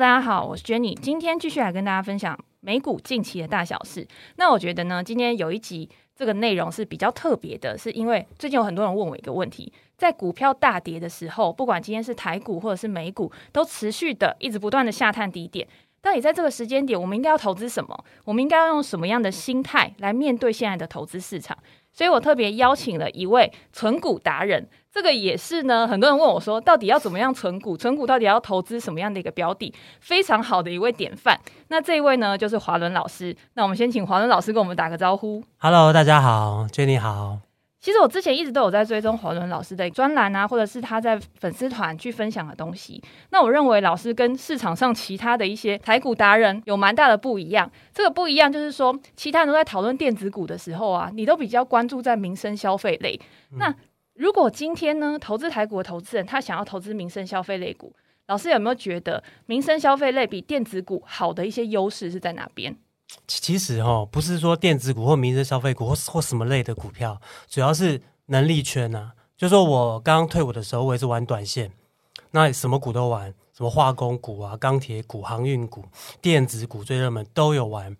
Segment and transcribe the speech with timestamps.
[0.00, 4.06] 大家好，我是 Jenny，今天继续来跟大家分享美股近期的大小事。
[4.36, 15.66] 那我觉得呢，今天有一集这个内容是比较特别的，是因为最近有很多人问我一个问题：在股票大跌的时候，不管今天是台股或者是美股，都持续的一直不断的下探低点。
[16.00, 18.04] 到底在这个时间点，我们应该要投资什么？
[18.24, 21.58] 我们应该要用什么样的心态来面对现在的投资市场？
[21.92, 24.68] 所以我特别邀请了一位存股达人。
[24.98, 27.76] 这个也是呢，很多人问我说，到底要怎么样存股？
[27.76, 29.72] 存股到底要投资什么样的一个标的？
[30.00, 31.38] 非常好的一位典范。
[31.68, 33.32] 那这一位呢，就是华伦老师。
[33.54, 35.40] 那我们先请华伦老师跟我们打个招呼。
[35.58, 37.38] Hello，大家好，Jenny 好。
[37.80, 43.00] 其实我之前一直都有在追踪华伦老师的专栏啊，或者是他在粉丝团去分享的东西。
[43.30, 47.70] 那我认为老师跟市场上其他的一些台股达人有蛮大的不一样。
[47.94, 53.16] 这个不一样就是说，其他人都在讨论电子股的时候啊，你都比较关注在民生消费类。
[53.52, 53.74] 嗯、那
[54.18, 57.94] 如果今天呢，投资台股的投资人他想要投资民生消费类股，
[58.26, 62.76] 老师有没有觉得民生消费类比电子股好的一些优势是在哪边？
[63.28, 69.12] 其实哈，不是说电子股或民生消费股或或什么类的股票，主要是能力圈呐、啊。
[69.36, 71.70] 就说我刚刚退伍的时候，我也是玩短线，
[72.32, 75.84] 那什么股都玩，什么化工股啊、钢铁股、航运股、
[76.20, 77.96] 电子股最热门都有玩。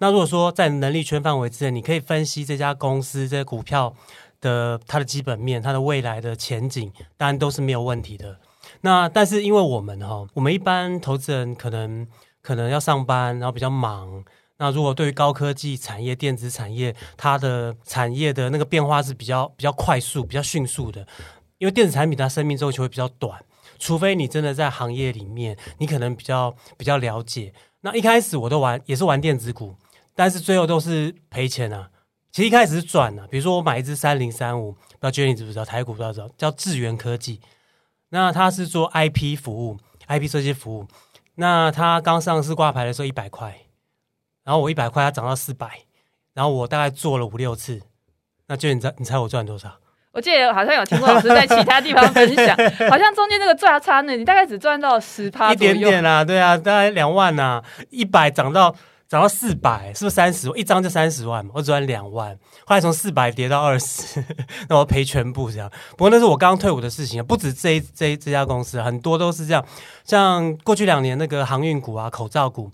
[0.00, 3.94] 那如果说在能力圈范围之内，你可以分析这家公司这些股票。
[4.40, 8.38] 的它的基本面，它的未来的前景，当然都是没有问题的。
[8.82, 12.06] 那但是因为我们哈，我们一般投资人可能
[12.40, 14.24] 可能要上班，然后比较忙。
[14.58, 21.06] 那如果对于高科技产业、电子产业，它的产业的那个变化是比较比较快速、比较迅速的。
[21.58, 23.42] 因为电子产品它生命周期会比较短，
[23.78, 27.52] 除非你真的在行业里面，你可能比较比较了解。
[27.80, 29.74] 那一开始我都玩，也是玩电子股，
[30.14, 31.88] 但是最后都是赔钱啊。
[32.32, 35.64] 其实一开始是赚的，比如说我买一只三零三五，不知道 Jenny 知不知道？
[35.64, 37.40] 台股不知道知道叫智源科技，
[38.10, 40.86] 那它是做 IP 服务，IP 设计服务。
[41.34, 43.62] 那它刚上市挂牌的时候一百块，
[44.44, 45.80] 然后我一百块它涨到四百，
[46.34, 47.80] 然后我大概做了五六次。
[48.46, 49.78] 那 Jenny 你猜你猜我赚多少？
[50.12, 52.56] 我记得好像有听过老师在其他地方分享，
[52.90, 58.74] 好像中间那个价差呢，你大概只赚到十趴，一点点啊，对啊，大概两万啊，一百涨到。
[59.10, 60.48] 涨到四百，是不是三十？
[60.50, 62.38] 一张就三十万嘛，我赚两万。
[62.64, 64.24] 后来从四百跌到二十，
[64.70, 65.68] 那我赔全部这样。
[65.90, 69.66] 不过那是我刚刚退伍的事情，不止这这这家公司，很多都是这样。
[70.04, 72.70] 像过去两年那个航运股啊、口罩股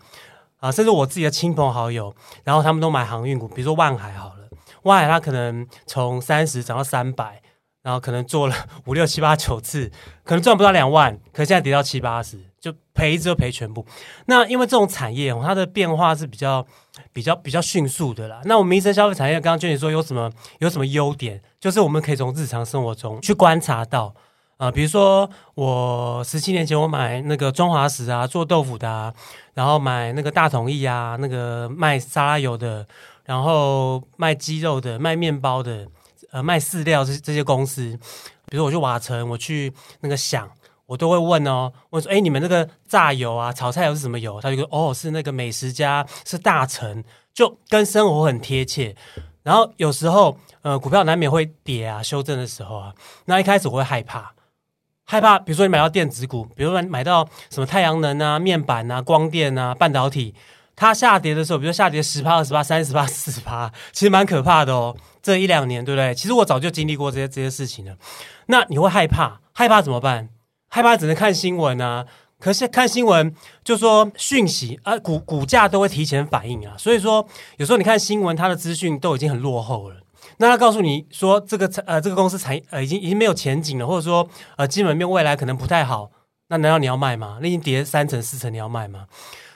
[0.61, 2.15] 啊，甚至我自己的亲朋好友，
[2.45, 4.47] 然后他们都买航运股，比如说万海好了，
[4.83, 7.41] 万海它可能从三十涨到三百，
[7.83, 8.55] 然后可能做了
[8.85, 9.91] 五六七八九次，
[10.23, 12.39] 可能赚不到两万，可现在跌到七八十。
[12.67, 13.87] 就赔就赔全部，
[14.25, 16.67] 那因为这种产业它的变化是比较
[17.13, 18.41] 比较比较迅速的啦。
[18.45, 20.29] 那我们民生消费产业刚刚娟姐说有什么
[20.59, 24.13] 有什么优点，就是我们可以从日常生活中去观察到
[24.59, 29.13] 啊、比如说我十七年前我买那个中华食啊，做豆腐的啊，
[29.53, 32.87] 然后买那个大统益啊，那个卖沙拉油的，
[33.27, 35.87] 然后卖鸡肉的，卖面包的，
[36.33, 37.97] 呃，卖饲料这这些公司，
[38.47, 40.51] 比如说我去瓦城，我去那个想。
[40.87, 47.03] 我都会问哦，我说：“哎，你们那个榨油啊，炒菜油是什么油？”他就说：“哦，是那个美食家，是大成，
[47.35, 48.95] 就跟生活很贴切。”
[49.43, 52.93] 然后有时候，呃，股票难免会跌啊，修正的时候啊，
[53.27, 54.33] 那一开始我会害怕，
[55.05, 55.39] 害怕。
[55.39, 60.35] 比如说你买到电子股，比如说买到什么太阳能啊、面板啊、光电啊、半导体，
[60.75, 64.97] 它下跌的时候，比如说下跌十趴、二十趴、三十趴、 四十趴，其实蛮可怕的哦。
[65.23, 66.15] 这一两年，对不对？
[66.15, 67.97] 其实我早就经历过这些这些事情了。
[68.47, 70.29] 那你会害怕，害怕怎么办？
[70.69, 72.07] 害怕只能看新闻啊，
[72.39, 73.35] 可是看新闻
[73.65, 79.97] 就说讯息啊，股股价都会提前反应啊，所以说有时候你看新闻，它的资讯都已经很落后了。
[80.39, 86.11] 那他告诉你说这个呃这个公司产呃已经已经没有前景了，或者说呃基本面未来可能不太好，
[86.49, 87.39] 那难道你要卖吗？
[87.41, 89.07] 那已经跌三成四成，你要卖吗？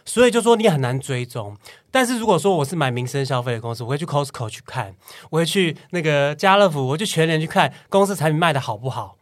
[0.07, 1.57] 所以就说你很难追踪。
[1.91, 4.95] 但是如果说我是买民生消费的公司，我会去 Costco 去看，
[5.29, 9.17] 我会去那个家乐福，我就全年去看公司产品卖的好不好。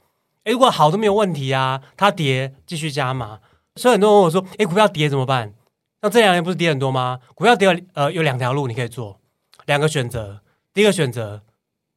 [0.48, 3.40] 诶，如果好都没有问题啊，它跌继续加码。
[3.76, 5.52] 所以很多人问我说：“诶，股票跌怎么办？”
[6.00, 7.20] 那这两年不是跌很多吗？
[7.34, 9.20] 股票跌了，呃，有两条路你可以做，
[9.66, 10.40] 两个选择。
[10.72, 11.42] 第一个选择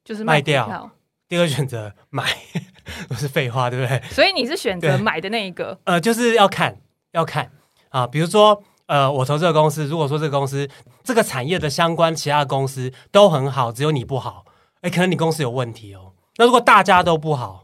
[0.03, 0.91] 就是卖掉，
[1.29, 2.25] 第二个选择买，
[3.07, 4.01] 都是废话，对不对？
[4.09, 5.79] 所以你是选择买的那一个？
[5.85, 6.75] 呃，就是要看，
[7.13, 7.49] 要看
[7.89, 8.05] 啊。
[8.05, 10.67] 比如说，呃，我投这个公司，如果说这个公司
[11.03, 14.45] 这个产业的相关其他公司都很好，只有你不好，
[14.81, 16.11] 诶，可能你公司有问题哦。
[16.37, 17.60] 那如果大家都不好，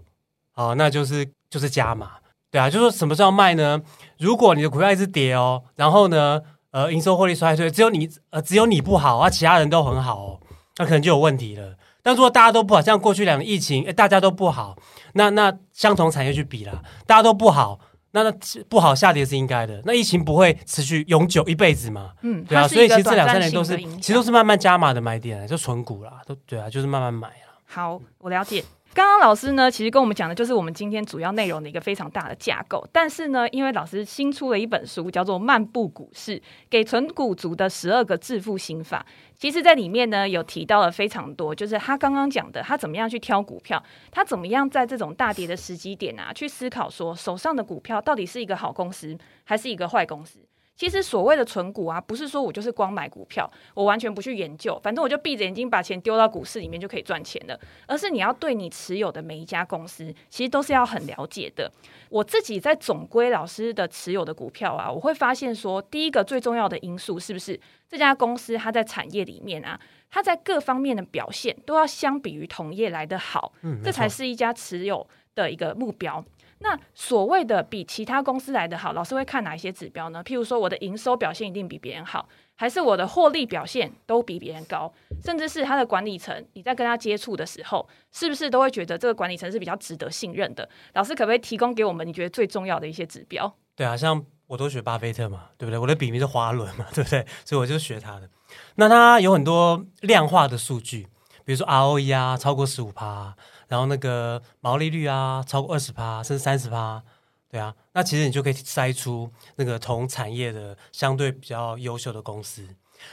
[0.58, 2.14] 哦，那就是就是加码，
[2.52, 3.80] 对啊，就说什么时候卖呢？
[4.18, 10.40] 如果你的股票一直跌哦，然后呢，呃，营收获利衰退，只有你呃只有你不好啊，其他人都很好哦，
[10.78, 11.76] 那可能就有问题了。
[12.02, 14.76] 但如果大家都不好，像过去两年疫情，诶，大家都不好，
[15.14, 17.80] 那那相同产业去比啦，大家都不好，
[18.12, 18.34] 那那
[18.68, 19.82] 不好下跌是应该的。
[19.86, 22.14] 那疫情不会持续永久一辈子嘛？
[22.24, 27.60] 嗯，对啊，所以其实这两三年都是，其实都是慢慢加码的买点，就存股啦，都对啊，就是慢慢买啊。
[27.66, 28.64] 好，我了解。
[28.98, 32.84] 刚刚老师呢，其实跟我们讲的就是我们今天主要内容的一个非常大的架构。
[32.92, 39.06] 但是呢，因为老师新出了一本书，叫做《漫步股市：给存股族的十二个致富心法》。
[39.38, 50.40] 其实，在里面呢，有提到了非常多，就是他刚刚讲的，他怎么样去挑股票，他怎么样在这种大跌的时机点啊，去思考说手上的股票到底是一个好公司还是一个坏公司。
[50.78, 57.60] 其实所谓的存股啊，不是说我就是光买股票，我完全不去研究，反正我就闭着眼睛把钱丢到股市里面就可以赚钱了。
[57.88, 61.72] 而是你要对你持有的每一家公司，其实都是要很了解的。
[62.10, 67.60] 我自己在总归老师的持有的股票啊，我会发现说，第一个最重要的因素是不是
[67.90, 69.80] 这家公司它在产业里面啊，
[70.12, 76.24] 它在各方面的表现都要相比于同业来的好，嗯，这才是一家持有的一个目标。
[76.60, 80.24] 那所谓的比其他公司来的好，老师会看哪一些指标呢？
[80.24, 84.92] 譬如说，我的营收表现一定比别人好，还是我的获利表现都比别人高，
[85.24, 90.68] 甚至是他的管理层，你在跟他接触的时候，是不是都会觉得这个管理层是比较值得信任的？
[90.94, 93.56] 老师可不可以提供给我们你觉得最重要的一些指标？
[93.76, 95.78] 对啊，像我都学巴菲特嘛，对不对？
[95.78, 97.24] 我的笔名是华伦嘛，对不对？
[97.46, 98.28] 所以我就学他的。
[98.76, 101.06] 那他有很多量化的数据，
[101.46, 103.36] 比如说 ROE 啊，超过十五趴。
[103.68, 107.04] 然后那个毛利率啊，超过二十趴，甚至三十趴，
[107.50, 112.68] 对啊，那其实你就可以筛出那个同产业的相对比较优秀的公司。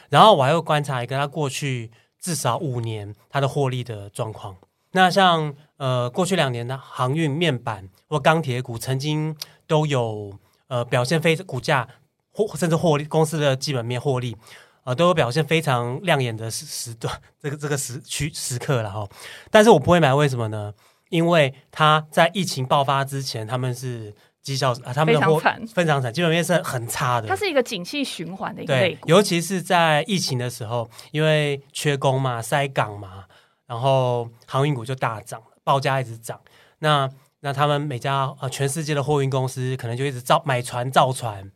[0.08, 4.56] 然后我还会观察一个它过去至少五年它的获利的状况。
[4.92, 9.36] 那像呃过去两年的航运、面板或钢铁股，曾经
[9.66, 11.88] 都有呃表现非股价
[12.30, 14.36] 或甚至获利公司的基本面获利。
[14.84, 19.08] 啊，都有表现非常亮眼的时时段，这个这个时区时刻了哈。
[19.50, 20.72] 但是我不会买，为什么呢？
[21.08, 25.40] 因为它在疫情爆发之前，他们是绩效啊，他们的货
[25.74, 27.26] 非常惨，基本面是很差的。
[27.28, 33.24] 它是一个景气循环的一个类股，尤其是在疫情的时候，因为缺工嘛，塞港嘛，
[33.66, 36.38] 然后航运股就大涨，报价一直涨。
[36.80, 37.08] 那
[37.40, 41.50] 那他们每家啊，全世界的货运公司可能就一直造买船造船。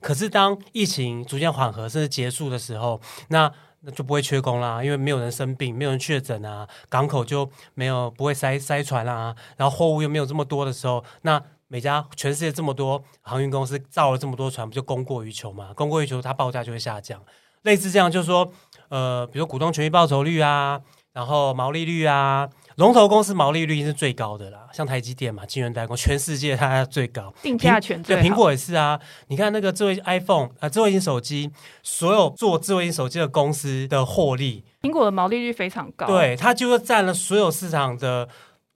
[0.00, 3.52] 可是当疫情逐渐缓和甚至结束的时候，那
[3.82, 15.72] 那就不会缺工啦，因为没有人生病，没有人确诊啊，港口就没有不会塞塞船啊，然后货物又没有这么多的时候，那每家全世界这么多航运公司造了这么多船，不就供过于求嘛？
[15.74, 17.22] 供过于求，它报价就会下降。
[17.62, 18.50] 类似这样，就是说，
[18.88, 20.80] 呃，比如股东权益报酬率啊，
[21.12, 22.48] 然后毛利率啊。
[22.76, 28.16] 龙头公司毛利率是最高的啦，像台积电嘛，晶圆代工，全世界它最高，定价权最。
[28.16, 28.98] 对，苹果也是啊。
[29.28, 31.50] 你看那个智慧 iPhone 啊，智慧型手机，
[31.82, 38.26] 所有做智慧型手机的公司的获利，苹果的毛利率非常高，对，它就是占了所有市场的，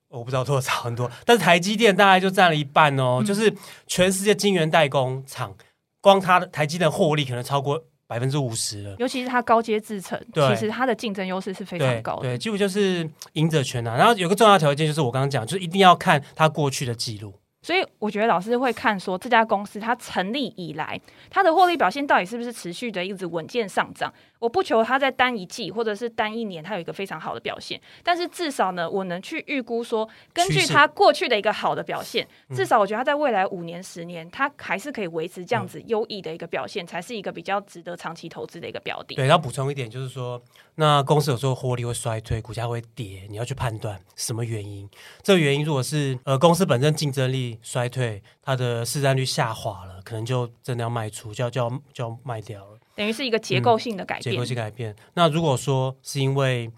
[0.09, 3.55] 我不知道多少很多， 但是台积电大概就占了一半哦，嗯、就是
[3.87, 5.55] 全世界晶圆代工厂，
[6.03, 7.85] 光它的台积电获利可能超过。
[8.15, 12.23] 百分之五十了，尤其是它高阶制程，其实它的竞争优势是非常高的。
[12.23, 13.97] 对，几乎就是赢者全拿。
[13.97, 17.35] 然后有个重要条件就是我刚刚讲，就是一定要看它过去的记录。
[17.61, 24.13] 所以我觉得老师会看说，这家公司它成立以来，它的获利表现到底是不是持续的一直稳健上涨。
[24.44, 39.15] 我不求它在单一季或者是单一年它有一个非常好的表现，但是至少呢，我能去预估说，根据它过去的一个好的表现，至少我觉得它在未来五年、十年，它还是可以维持这样子优异的一个表现，才是一个比较值得长期投资的一个标的。
[39.15, 40.39] 对，要补充一点就是说，
[40.74, 44.86] 那公司有时候获利会衰退，股价会跌，你要去判断什么原因。
[45.22, 52.79] 这个原因如果是呃公司本身竞争力衰退，它的市占率下滑了，可能就真的要卖出，就要就要就要卖掉了。
[52.94, 54.32] 等于是一个结构性的改变。
[54.32, 54.94] 嗯、结构性改变。
[55.15, 56.70] 那如果说是因为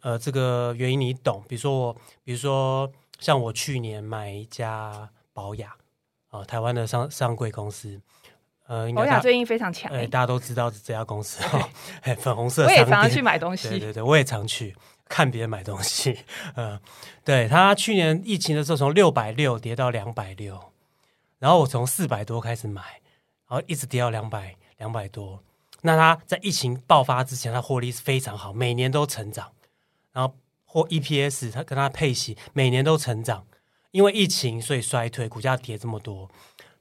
[0.00, 5.76] 呃这个原因你懂，比如说我，比如说像我去年买一家保雅
[6.28, 8.00] 啊、呃，台湾的上上柜公司，
[8.66, 11.68] 呃，宝雅最近非常强，哎，大家都知道这家公司哈，
[12.02, 12.64] 哎，粉红色。
[12.64, 14.74] 我也常常去买东西，对对对，我也常去
[15.08, 16.18] 看别人买东西。
[16.56, 16.80] 嗯、呃，
[17.24, 20.72] 对他去年疫情的时候从六百六跌到两百六，
[21.38, 22.82] 然后我从四百多开始买，
[23.48, 25.40] 然后一直跌到两百两百多。
[25.82, 29.48] 那他在疫情爆发之前，他获利是非常好，每年都成长，
[30.12, 30.34] 然后
[30.64, 33.44] 或 EPS，他跟他配息每年都成长，
[33.90, 36.30] 因为疫情所以衰退，股价跌这么多，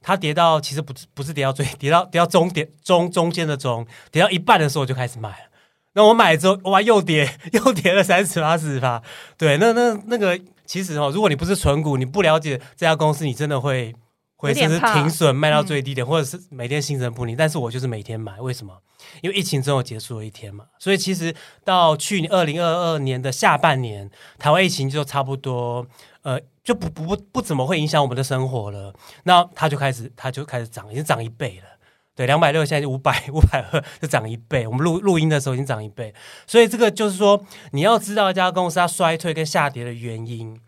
[0.01, 5.46] 它跌到其实不不是跌到最， 跌到跌到中点中中间的中，跌到一半的时候我就开始买了，
[5.93, 9.01] 那我买了之后哇又跌 又跌了三十八四十八，
[9.38, 13.93] 对，那那那个其实哦，如果你不是纯股，你不了解这家公司，你真的会
[14.38, 18.77] 会甚至停损卖到最低点，嗯、或者是每天心神不宁，但是我就是每天买，为什么？
[19.22, 25.86] 因为疫情终于结束了一天嘛，所以其实到去年二零二二年的下半年，台湾疫情就差不多，
[26.22, 28.94] 呃，就不不不不怎么会影响我们的生活了。
[29.24, 31.70] 那它就开始，它就开始涨，已经涨一倍了。
[32.15, 34.68] 对，两百六现在就五百五百二，就涨一倍。
[34.68, 36.13] 我们录录音的时候已经涨一倍，
[36.46, 40.60] 所以这个就是说，你要知道一家公司它衰退跟下跌的原因。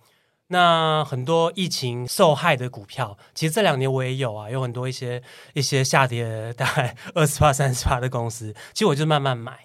[0.53, 5.19] 那很多疫情受害的股票，其实这两年我也有啊，有很多一些
[5.53, 9.57] 一些下跌大概二十八、三十八的公司，其实我就慢慢买。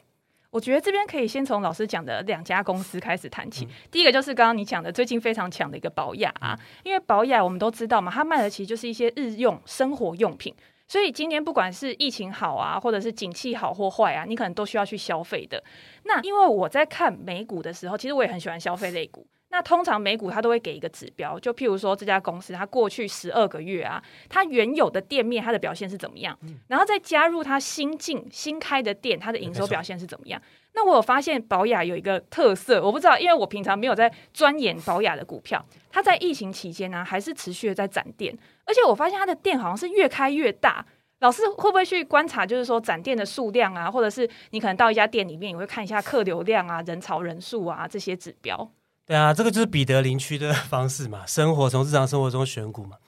[0.51, 3.67] 我觉得这边可以先从老师讲的两家公司开始谈起。
[3.67, 10.55] 嗯、第一个就是刚刚你讲的最近非常强的一个宝雅啊，因为宝雅我们都知道嘛，它卖的其实就是一些日用生活用品，
[10.89, 15.63] 所以今年不管是疫情好啊，或者是景气好或坏啊，你可能都需要去消费的。
[16.05, 19.27] 那因为我在看美股的时候，其实我也很喜欢消费类股。
[19.51, 30.41] 那通常美股它都会给一个指标，就譬如说这家公司它过去十二个月啊，它原有的店面它的表现是怎么样，然后再加入它新进新开的店，它的营收表现是怎么样。
[30.75, 38.37] 那我有发现宝雅有一个特色，我不知道，因为我平常没有在钻研宝雅的股票，它在疫情期间呢还是持续的在展店，
[38.67, 40.85] 而且我发现它的店好像是越开越大。
[41.21, 48.71] 老师会不会去观察，就是说展店的数量啊，或者是你可能到一家店里面，你会看一下客流量啊、人潮人数啊这些指标。
[49.09, 52.99] 对啊，这个就是彼得林区的方式嘛， 生活从日常生活中选股嘛。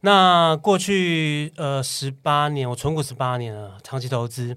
[0.00, 4.56] 那过去呃十八年，我存股十八年了，长期投资。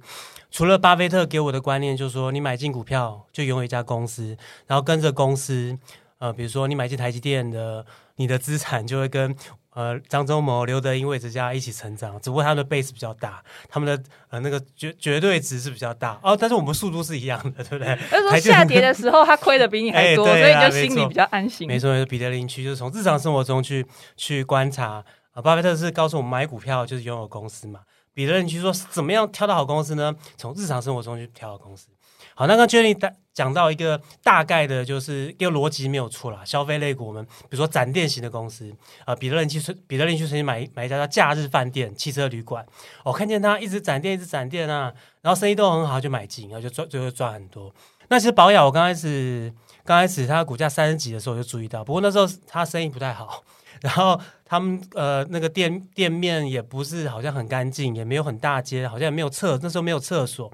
[0.49, 4.37] 除了巴菲特给我的观念，就是说你买进股票就拥有一家公司，
[4.67, 5.77] 然后跟着公司，
[6.19, 7.85] 呃，比如说你买进台积电的，
[8.15, 9.35] 你的资产就会跟。
[9.75, 17.94] 呃，张忠谋、刘德英、魏哲家一起成长，只不过他们的 base 比较大，他们的呃那个绝绝对值是比较大哦，但是我们速度是一样的，对不对？
[18.10, 21.67] 他说下跌的时候，他亏的比你还多，欸、所以你就心里比较安心。
[21.67, 25.03] 没错，没错，彼得林区就是从日常生活中去去观察。
[25.44, 27.82] 巴菲特是告诉我们买股票就是拥有公司嘛，
[28.13, 30.15] 彼得林区说怎么样挑到好公司呢？
[30.38, 31.89] 从日常生活中去挑好公司。
[32.37, 32.93] 好，那刚 Jenny
[33.33, 36.41] 讲到一个大概的，就是一个逻辑没有错啦。
[36.43, 42.65] 消费类股，我们比如说展店型的公司啊、呃，彼得林区彼得林区曾经买买一家叫假日饭店、汽车旅馆，
[43.05, 47.73] 我、看见他一直展店，一直展店啊，然后生意都很好，就买进，然后就赚，最后赚很多。
[48.09, 49.53] 那其实宝雅，我刚开始
[49.85, 53.43] 刚开始它股价三十几的时候我就注意到，不过那时候它生意不太好，
[53.79, 54.19] 然后
[54.55, 60.51] 他们呃那个店店面也不是好像很干净，也没有很大街，好像也没有厕，那时候没有厕所。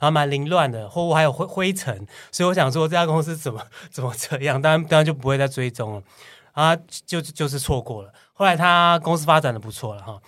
[0.00, 4.60] 然后蛮凌乱的，货物还有灰灰尘，所以我想说这家公司怎么 怎么这样？
[4.60, 6.02] 当然当然就不会再追踪了
[6.52, 8.12] 啊，就就是错过了。
[8.34, 10.20] 后来他公司发展的不错了哈。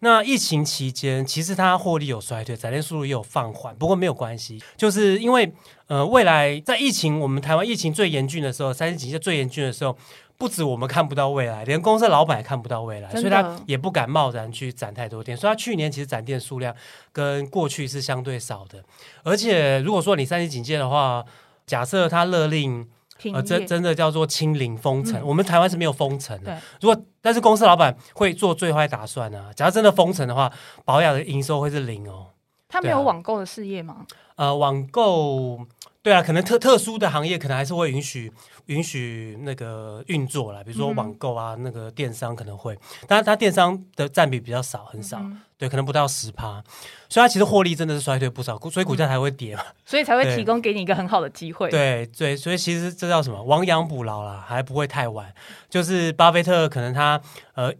[0.00, 5.50] 那疫情期间，其实它获利有衰退，展店速度也有放缓，不过没有关系，就是因为
[5.86, 9.96] 呃未来在疫情我们台湾疫情最严峻的时候，三级警戒最严峻的时候。
[10.42, 15.36] 不止我们看不到未来，连公司老板也看不到未来，所以他也不敢贸然去展太多店。
[15.36, 16.74] 所以他去年其实展店数量
[17.12, 18.82] 跟过去是相对少的。
[19.22, 21.24] 而且如果说你三级警戒的话，
[21.64, 22.84] 假设他勒令
[23.32, 26.46] 呃真真的叫做清零封城，嗯、我们台湾是没有封城的。
[26.46, 30.52] 对如果但是公司老板会做最坏打算啊，假如真的封城的话，
[30.84, 32.26] 保养的营收会是零哦。
[32.68, 34.04] 他没有网购的事业吗？
[34.34, 35.60] 呃，网购
[36.02, 38.32] 对啊，可能特特殊的行业可能还是会允许。
[38.66, 42.78] 允许那个运作啦，比如说网购啊，嗯、那个电商可能会，
[43.08, 46.62] 但是它电商的占比比较少，很少，嗯、对，可能不到十趴，
[47.08, 51.68] 所以它其实获利真的是衰退不少，所以股价才会跌嘛， 所以才会提供给你一个很好的机会。
[51.70, 53.42] 对对，所以其实这叫什么？
[53.42, 55.34] 亡羊补牢啦，还不会太晚。
[55.68, 57.20] 就是巴菲特可能他
[57.54, 57.74] 呃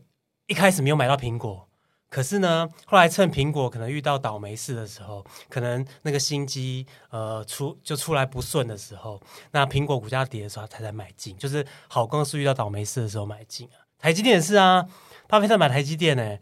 [0.48, 1.68] 一开始没有买到苹果。
[2.12, 9.18] 可是呢，后来趁苹果可能遇到倒霉事的时候，可能那个新机呃出就出来不顺的时候，
[9.52, 13.88] 那苹果股价跌的时候，他才买进，就是好公司遇到倒霉事的时候买进啊。
[13.98, 14.86] 台积电也是啊，
[15.26, 16.36] 巴菲特买台积电呢，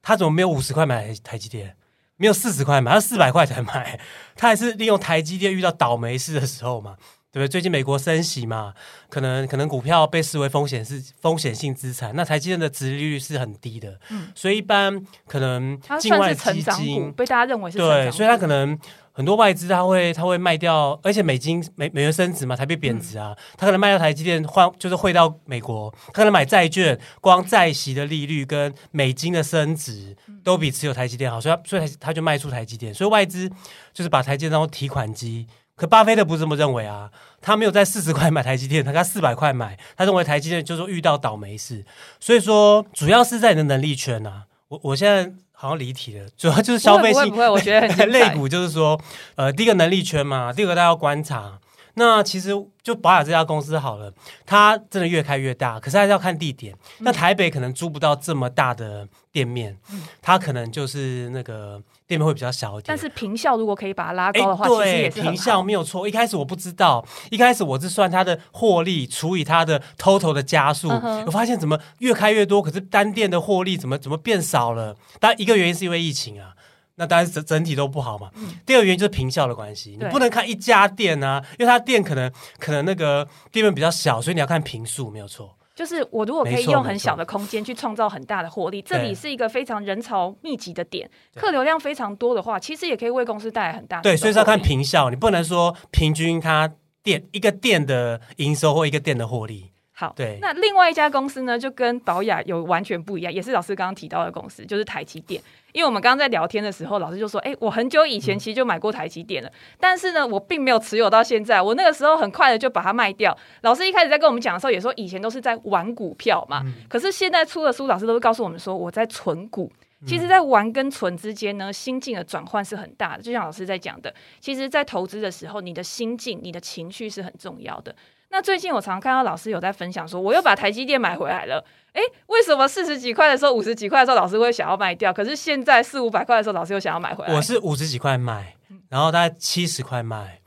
[0.00, 1.76] 他怎么没有五十块买台积电，
[2.16, 4.00] 没有四十块买，他四百块才买，
[4.34, 6.96] 他还是利用台积电遇到倒霉事的时候嘛。
[7.32, 7.48] 对不对？
[7.48, 8.74] 最近美国升息嘛，
[9.08, 18.76] 可能可能股票被视为风险是风险性资产，那台积电的殖利率是很低的，嗯，所以一般可能境外基金被大家认为是对，所以它可能
[19.12, 33.48] 很多外资它会它会卖掉，而且美金美美元升值嘛，台币贬值啊，它、嗯、可能卖掉台积电换就是汇到美国，可能买债券，光债息的利率跟美金的升值都比持有台积电好，所以他所以他就卖出台积电，所以外资
[33.92, 35.46] 就是把台积电当提款机。
[35.80, 37.10] 可巴菲特不是这么认为啊，
[37.40, 41.82] 他没有在四十块买台积电，他在四百块买，他认为台积电就是说遇到倒霉事，
[42.20, 44.44] 所以说主要是在你的能力圈啊。
[44.68, 49.00] 我我现在好像离题了，主要就是消费性，不会不会，我觉得很类股 就是说，
[49.36, 51.58] 呃，第一个能力圈嘛，第二个大家要观察。
[52.00, 52.48] 那其实
[52.82, 54.10] 就保雅这家公司好了，
[54.46, 56.74] 它真的越开越大，可是还是要看地点。
[56.98, 62.84] 嗯、那台北可能租不到这么大的店面，嗯、它可能就是那个店面会比较小一点。
[62.86, 66.08] 但是坪效如果可以把它拉高的话，对，坪效没有错。
[66.08, 74.96] 一开始我不知道，一开始我是算它的获利除以它的 total 的加速，嗯、我发现怎么越开越多，可是单店的获利怎么怎么变少了？
[75.20, 76.54] 当然一个原因是因为疫情啊。
[77.00, 78.30] 那当然整整体都不好嘛。
[78.34, 85.56] 嗯、第二个原因就是平效的关系，你不能看一家店啊，因为它店可能可能那个店面比较小，所以你要看平数，没有错。
[85.74, 94.02] 就是我如果可以用很小的空间去创造很大的获利，这里是一个非常人潮密集的点，客流量非常多的话，其实也可以为公司带来很大的。
[94.02, 96.70] 对，所以是要看平效，你不能说平均它
[97.02, 99.70] 店一个店的营收或一个店的获利。
[100.00, 105.42] 好，对，那另外一家公司呢，就跟宝雅有完全不一样，也是老师刚刚提到的公司，就是台积电。
[105.72, 111.60] 因为我们刚刚在聊天的时候，老师就说：“哎，我很久以前其实就买过台积电了，嗯、但是呢，我并没有持有到现在。
[111.60, 113.36] 我那个时候很快的就把它卖掉。
[113.60, 119.70] 老师一开始在跟我们讲的时候，也说以前都是在玩股票嘛，嗯、可是现在出的书，老师都会告诉我们说，我在存股。
[120.06, 123.22] 其实，在玩跟存之间呢，心境的转换是很大的。
[123.22, 127.94] 就像老师在讲的，其实，在投资的时候，你的心境、你的情绪是很重要的。”
[128.30, 131.64] 那最近我常看到老师有在分享说，我又把台积电买回来了。
[131.92, 135.12] 诶，为什么四十几块的时候、五十几块的时候，老师会想要卖掉？
[135.12, 137.34] 可是现在四五百块的时候，老师又想要买回来。
[137.34, 138.54] 我是五十几块卖，
[138.88, 140.38] 然后大概七十块卖。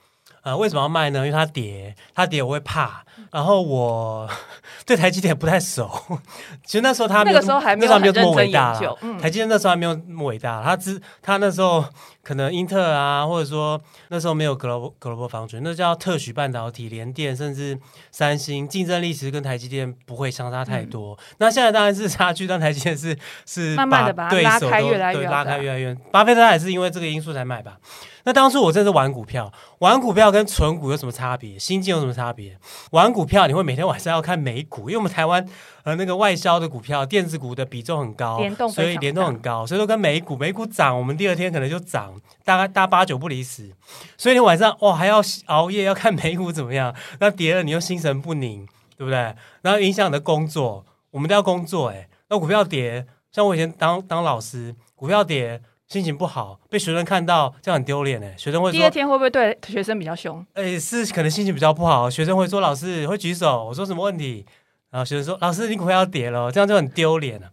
[0.44, 1.20] 呃，为什么要卖呢？
[1.20, 3.04] 因为它跌，它跌我会怕。
[3.34, 4.30] 然后我
[4.86, 5.90] 对台积电不太熟。
[6.64, 8.96] 其实那时候他那个时候还没有很认真研究。
[9.02, 10.62] 嗯、台积电那时候还没有那么伟大。
[10.62, 11.84] 他只他那时候
[12.22, 17.80] 可能英特尔啊，或者说那时候没有 Global Global Foundry，那叫特许半导体、联电，甚至
[18.12, 21.16] 三星，竞争力其实跟台积电不会相差太多。
[21.16, 25.96] 嗯、那现在当然是差距，但台积电是是慢慢的拉开越来越拉开越来越。
[26.12, 27.78] 巴菲特也是因为这个因素才买吧。
[28.26, 31.60] 那当初我真是玩股票，玩股票跟存股有什么差别？
[31.60, 32.58] 心境有什么差别？
[32.92, 35.46] 玩股票你会每天晚上要看美股，因为我们台湾
[35.84, 38.40] 呃那个外销的股票，电子股的比重很高，
[38.70, 42.14] 所以联动很高，所以说跟美股，美股涨，我们第二天可能就涨，
[42.46, 43.70] 大概大八九不离十。
[44.18, 46.96] 所以你晚上哇还要熬夜要看美股怎么样？
[47.20, 48.66] 那跌了你又心神不宁，
[48.96, 49.36] 对不对？
[49.62, 52.08] 然后影响你的工作，我们都要工作哎。
[52.30, 55.62] 那股票跌，像我以前当当老师，股票跌。
[55.94, 58.36] 心情不好，被学生看到，这样很丢脸哎。
[58.36, 60.44] 学生会说，第二天会不会对学生比较凶？
[60.54, 64.44] 哎，是可能心情比较不好，学生会说，老师会举手，我说什么问题？
[64.90, 67.48] 然后学生说，老师你股票要跌了，这样就很丢脸了。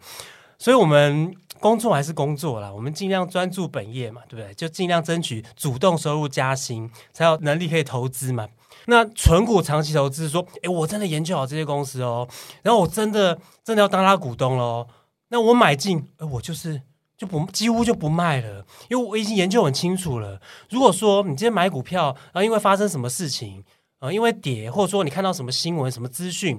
[0.58, 4.54] 所以我们工作还是工作啦，我们尽量专注本业嘛，对不对？
[4.54, 8.48] 就尽量争取主动收入加薪，才有能力可以投资嘛。
[8.86, 12.26] 那存股长期投资，说，哎，我真的研究好这些公司哦，
[12.62, 14.86] 然后我真的真的要当他股东喽。
[15.28, 16.80] 那我买进，哎，我就是。
[17.20, 20.40] 就不几乎就不卖了，因为我已经研究很清楚了。
[20.70, 23.62] 如果说你今天买股票，然后因为发生什么事情，
[23.98, 26.58] 呃，因为跌，或者说你看到什么新闻、什么资讯，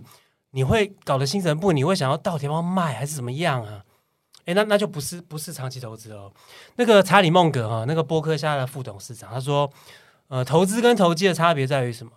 [0.51, 3.81] 你会搞得心神不宁，你会想要到底要不要卖还是怎么样啊？
[4.45, 6.31] 诶，那那就不是不是长期投资哦。
[6.75, 9.67] 那个查理孟格哈，那个波克夏的副董事长，他说，
[10.27, 12.11] 呃，投资跟投机的差别在于什么？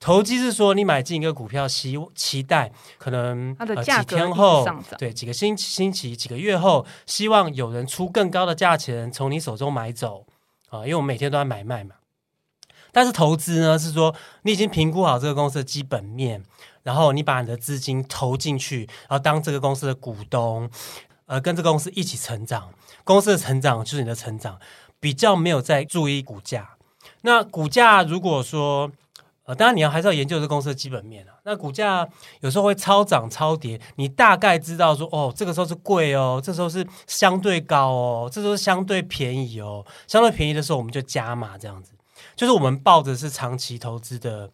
[0.00, 4.64] 投机是说，你买进一个股票，期期待可能它的价格几天后，
[4.96, 10.24] 对几个星星期、几个月后，希望有人出更高的价钱从你手中买走
[10.68, 11.96] 啊，因为我们每天都在买卖嘛。
[12.92, 16.42] 但是投资呢，是说你已经评估好这个公司的基本面，
[16.84, 20.70] 然后你把你的资金投进去，然后当这个公司的股东，
[21.26, 22.72] 呃，跟这个公司一起成长。
[23.04, 24.58] 公司的成长就是你的成长，
[25.00, 26.76] 比较没有在注意股价。
[27.22, 28.90] 那股价如果说，
[29.48, 31.32] 呃，当然你要还是要研究这公司的基本面啊。
[31.44, 32.06] 那股价
[32.40, 39.82] 有时候会超涨超跌，你大概知道说，哦，这个时候是贵哦，这时候是相对高哦，这时候是相对便宜哦。
[40.06, 41.92] 相对便宜的时候，我们就加码这样子。
[42.36, 44.50] 就是我们抱着是长期投资的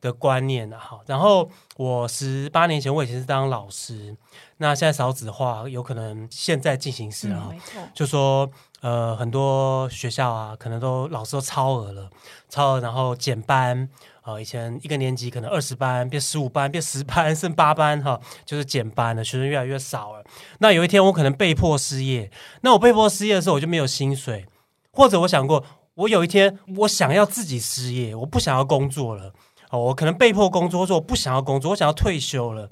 [0.00, 0.78] 的观念啊。
[0.78, 4.16] 好，然后我十八年前我以前是当老师，
[4.56, 7.82] 那现在少子化，有可能现在进行时啊，嗯，没错。
[7.92, 8.50] 就说。
[8.82, 12.08] 呃，很多学校啊，可能都老师都超额了，
[12.48, 14.40] 超额，然后减班啊、呃。
[14.40, 20.24] 以前一个年级可能二十班，变十五班，变十班， 剩八班哈，就是减班了，学生越来越少了。
[20.58, 22.30] 那有一天我可能被迫失业，
[22.62, 24.46] 那我被迫失业的时候，我就没有薪水，
[24.92, 29.32] 或者我想过，我有一天我想要自己失业，我不想要工作了，
[29.70, 32.68] 哦，我可能被迫工作，或者我不想要工作，我想要退休了，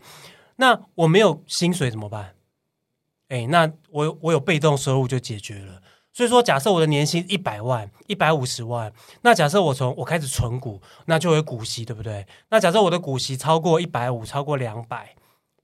[0.57, 2.35] 那我没有薪水怎么办？
[3.29, 5.83] 哎，那我我有被动收入就解决了。
[6.13, 8.93] 所以说，假设我的年薪一百万、一百五十万，
[9.23, 12.27] 那假设我从我开始存股，那就有股息，对不对？
[12.51, 15.15] 那假设我的股息超过一百五，超过两百，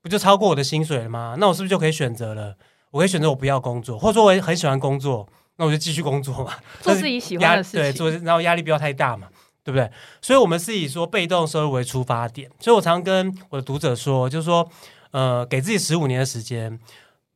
[0.01, 1.37] 不就超过我的薪水了吗？
[1.39, 2.57] 那我是不是就可以选择了？
[2.91, 7.81] 我可以选择我不要工作，或者说我很喜欢工作，那我就继续工作嘛，做自己喜欢的事情。
[7.81, 9.29] 对，做然后压力不要太大嘛。
[9.65, 9.91] 对不对？
[10.21, 12.51] 所以，我们是以说被动收入为出发点。
[12.61, 14.71] 所以我常跟我的读者说，就是说，
[15.11, 16.79] 呃，给自己十五年的时间，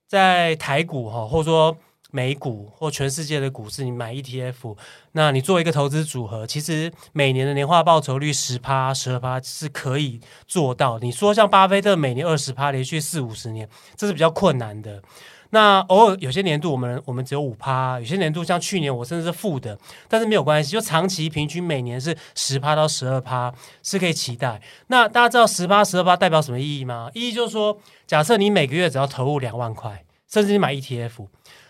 [0.07, 1.75] 在台股哈，或者说
[2.11, 4.77] 美股或全世界的股市，你买 ETF，
[5.13, 10.99] 那你做一个投资组合，其实每年的年化报酬率十趴、十二趴是可以做到。
[11.01, 15.03] 你说像巴菲特每年二十趴，连续四五十年，这是比较困难的。
[15.51, 24.61] 那偶尔有些年度我们我们只有五趴，有些年度像去年我甚至是负的，但是没有关系，就长期平均每年是十趴到十二趴是可以期待。
[24.89, 27.11] 那大家知道十趴十二趴代表什么意义吗？
[27.15, 31.27] 意义就是说，假设你每个月只要投入两万块，甚至你买 ETF，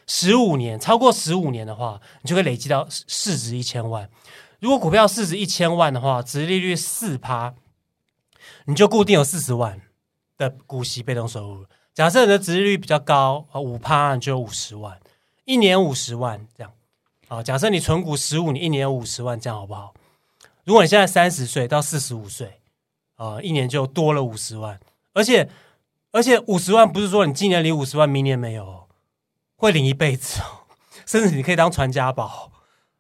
[0.09, 4.11] 十五年超过十五年的话，你就可以累积到市值一千万。
[4.59, 7.55] 如果股票市值一千万的话，殖利率四趴，
[8.65, 9.81] 你就固定有四十万
[10.37, 11.67] 的股息被动收入。
[11.95, 14.99] 假设你的殖利率比较高，啊五趴就有五十万，
[15.45, 16.73] 一年五十万这样，
[17.29, 19.93] 啊假设你存股十五年，一年五十万，这样好不好？
[20.65, 22.61] 如果你现在三十岁到四十五岁，
[23.17, 24.81] 啊一年就多了五十万，
[25.13, 25.51] 而且
[26.13, 28.88] 而且五十万不是说你今年领五十万，明年没有，
[29.59, 30.65] 会领一辈子哦，
[31.05, 32.51] 甚至你可以当传家宝，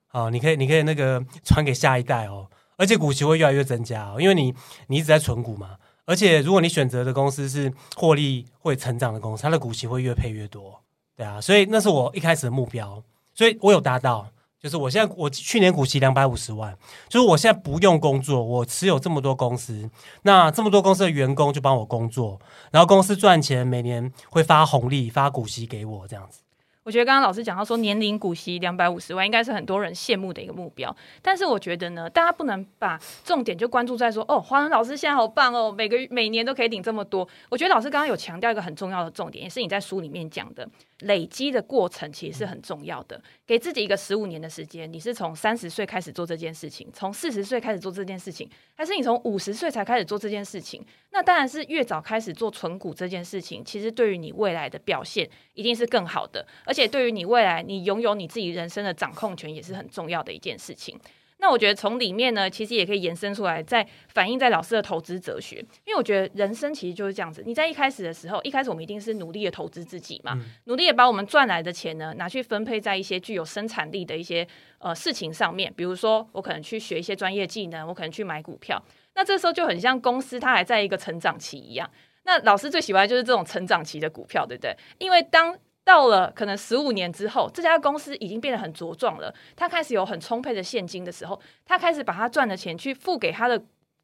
[0.09, 4.53] 啊你可以你可以那个传给下一代哦，而且股息会越来越增加哦，因为你
[4.88, 5.77] 你一直在存股嘛。
[6.05, 10.83] 而且，如果你选择的公司是获利会成长的公司，它的股息会越配越多，
[11.14, 13.03] 对啊，所以那是我一开始的目标，
[13.35, 14.27] 所以我有达到。
[14.61, 16.77] 就是我现在我去年股息两百五十万，
[17.09, 19.88] 就是我现在不用工作，我持有这么多公司，
[20.23, 22.40] 那这么多公司的员工就帮我工作，
[22.73, 26.40] 然后公司赚钱，每年会发红利、发股息给我，这样子。
[26.88, 30.96] 我觉得刚刚老师讲到说年龄股息两百五十万，应该是很多人羡慕的一个目标。
[31.20, 37.29] 但是我觉得呢，大家不能把重点就关注在说哦，华伦老师现在好棒哦，每个月每年都可以领这么多。
[37.51, 40.66] 我觉得老师刚刚有强调一个很重要的重点，也是你在书里面讲的。
[41.03, 44.92] 累积的过程其实是很重要的，给自己一个十五年的时间。
[44.92, 50.85] 你是从三十岁开始做这件事情，从四十岁开始做这件事情，还是你从五十岁才开始做这件事情？
[51.11, 60.99] 那当然是越早开始做存股这件事情，其实对于你未来的表现一定是更好的，而且对于你未来你拥有你自己人生的掌控权也是很重要的一件事情。
[61.40, 65.59] 那我觉得从里面呢，其实也可以延伸出来，在反映在老师的投资哲学。
[65.85, 74.44] 因为我觉得人生其实就是这样子，你在一开始的时候，一开始我们一定是努力的投资自己嘛，嗯、努力的把我们赚来的钱呢拿去分配在一些具有生产力的一些
[74.79, 75.73] 呃事情上面。
[75.77, 78.83] 比如说，我可能去学一些专业技能，我可能去买股票。
[79.18, 81.90] 那这时候就很像公司它还在一个成长期一样。
[82.22, 84.72] 那老师最喜欢就是这种成长期的股票，对不对？
[84.98, 89.35] 因为当到了可能十五年之后，这家公司已经变得很茁壮了。
[89.57, 93.61] 他开始有很充沛的现金的时候，他开始把他赚的钱去付给他的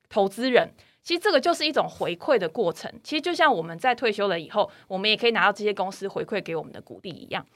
[0.08, 0.68] 投资人。
[1.04, 2.92] 其实这个就是一种回馈的过程。
[3.04, 7.46] 其实就像我们在退休了以后，我们也可以拿到这些公司回馈给我们的股利一样。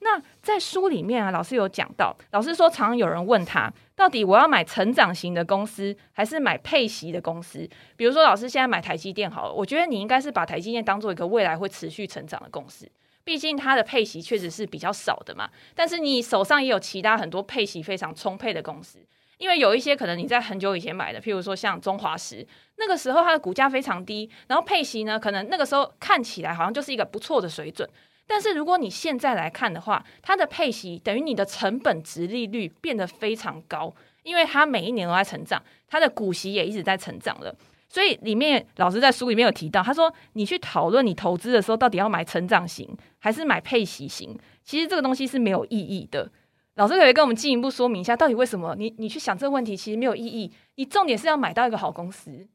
[0.00, 7.68] 那在书里面啊，老师有讲到，老师说常有人问他，到底我要买成长型的公司，还是买配息的公司？
[7.96, 12.86] 比如说，老师现在买台积电好了，我觉得你应该是把台积电当做一个未来会持续成长的公司。
[13.24, 19.00] 毕竟它的配息确实是比较少的嘛，但是你手上也有其他很多配息非常充沛的公司，
[19.38, 27.88] 因为有一些可能你在很久以前买的，譬如说像中华石，那个时候它的股价非常低，然后配息呢，可能那个时候看起来好像就是一个不错的水准，
[28.26, 37.54] 但是如果你现在来看的话，它的配息等于你的成本值利率变得非常高，因为它每一年都在成长，它的股息也一直在成长了。
[37.88, 46.30] 所以里面老师在书里面有提到，他说你去讨论你投资的时候，到底要买成长型还是买配息型，其实这个东西是没有意义的。
[46.74, 50.52] 老师可，可以跟我们进一步说明一下，到底为什么你你去想这个问题，其实没有意义。
[50.74, 52.46] 你重点是要买到一个好公司。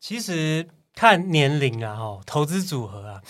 [0.00, 3.20] 其实看年龄啊，哈，投资组合啊，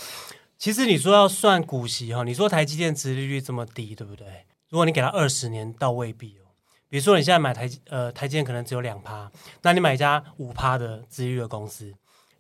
[0.63, 4.47] 其实你说要算股息哈，你说台积电殖利率这么低，对不对？
[4.69, 6.55] 如果你给它二十年，倒未必哦。
[6.89, 9.29] 比如说你现在买台呃台积电可能只有两趴，
[9.63, 11.93] 那你买一家五趴的殖利率的公司，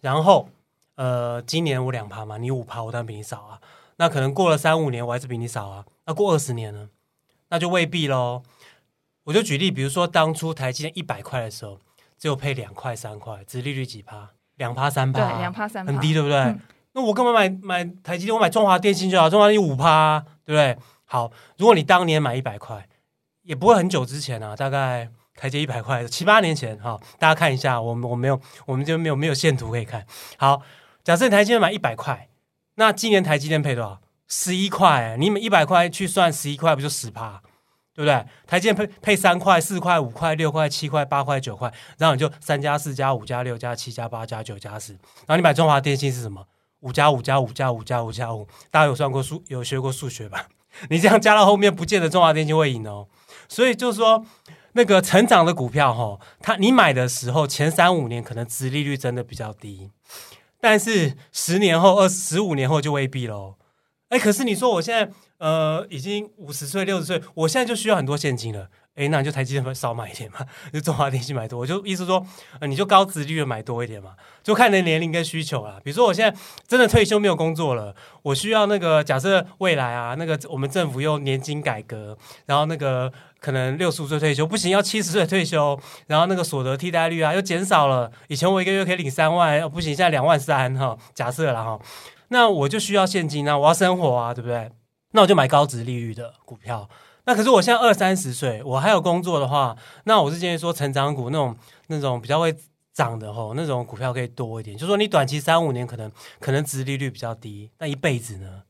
[0.02, 0.48] 然后
[0.94, 3.60] 呃今年我两趴嘛，你五趴我当然比你少啊，
[3.96, 6.90] 那可能过了三五年我还是比你少啊，那过二十年呢，
[7.48, 8.44] 那就未必喽。
[9.24, 11.80] 我就举例，比如说当初台积电一百块的时候，
[12.16, 14.30] 只有配两块三块，殖利率几趴？
[14.58, 16.38] 两趴三趴，对，两趴三趴，很低，对不对？
[16.38, 16.60] 嗯、
[16.94, 18.34] 那我干嘛买买台积电？
[18.34, 20.76] 我买中华电信就好，中华电信五趴，对不对？
[21.04, 22.86] 好，如果你当年买一百块。
[23.44, 30.06] 也不会很久之前啊，大概台积一百块，七八年前哈、大家看一下，我们我没有，我们就没有没有线图可以看。
[30.36, 30.62] 好，
[31.02, 32.28] 假设台积电买一百块，
[32.76, 34.00] 那今年台积电配多少？
[34.28, 35.16] 十一块。
[35.18, 37.42] 你们一百块去算十一块，不就十趴？
[37.96, 38.24] 对不对？
[38.46, 44.92] 台积电配配三块、四块、五块、六块、七块、八块、九块，然后你就三加四加五加六加七加八加九加十，
[45.26, 46.46] 然后你买中华电信是什么？
[46.82, 50.46] 五加五加五加五加五加五，大家有算过数，有学过数学吧？
[50.88, 53.08] 你这样加到后面，不见得中华电信会赢哦。
[53.48, 54.24] 所以就是说，
[54.72, 59.90] 那个成长的股票哈，它你买的时候前三五年可能殖利率真的比较低，
[60.60, 63.56] 但是十年后、二十五年后就未必喽。
[64.08, 68.68] 哎，可是你说我现在呃已经五十岁、六十岁，我现在就需要很多现金了。
[68.94, 70.38] 哎，那你就台积电少买一点嘛，
[70.70, 72.22] 就中华电信买多，我就意思说，
[72.60, 74.10] 你就高值利率买多一点嘛，
[74.42, 75.80] 就看你的年龄跟需求啦。
[75.82, 91.80] 比如说我现在真的退休没有工作了，我需要那个假设未来啊，那个我们政府又年金改革，然后那个可能六十五岁退休不行，要七十岁退休，然后那个所得替代率啊又减少了，以前我一个月可以领三万，不行，现在两万三哈，假设了哈，
[92.28, 94.70] 那我就需要现金啊，我要生活啊，对不对？
[95.12, 96.86] 那我就买高值利率的股票。
[97.24, 101.56] 那可是我现在二三十岁，我还有工作的话，那我是建议说成长股那种
[101.86, 102.54] 那种比较会
[102.92, 104.76] 涨的吼，那种股票可以多一点。
[104.76, 108.62] 就说你短期三五年可能可能值利率比较低，那一辈子呢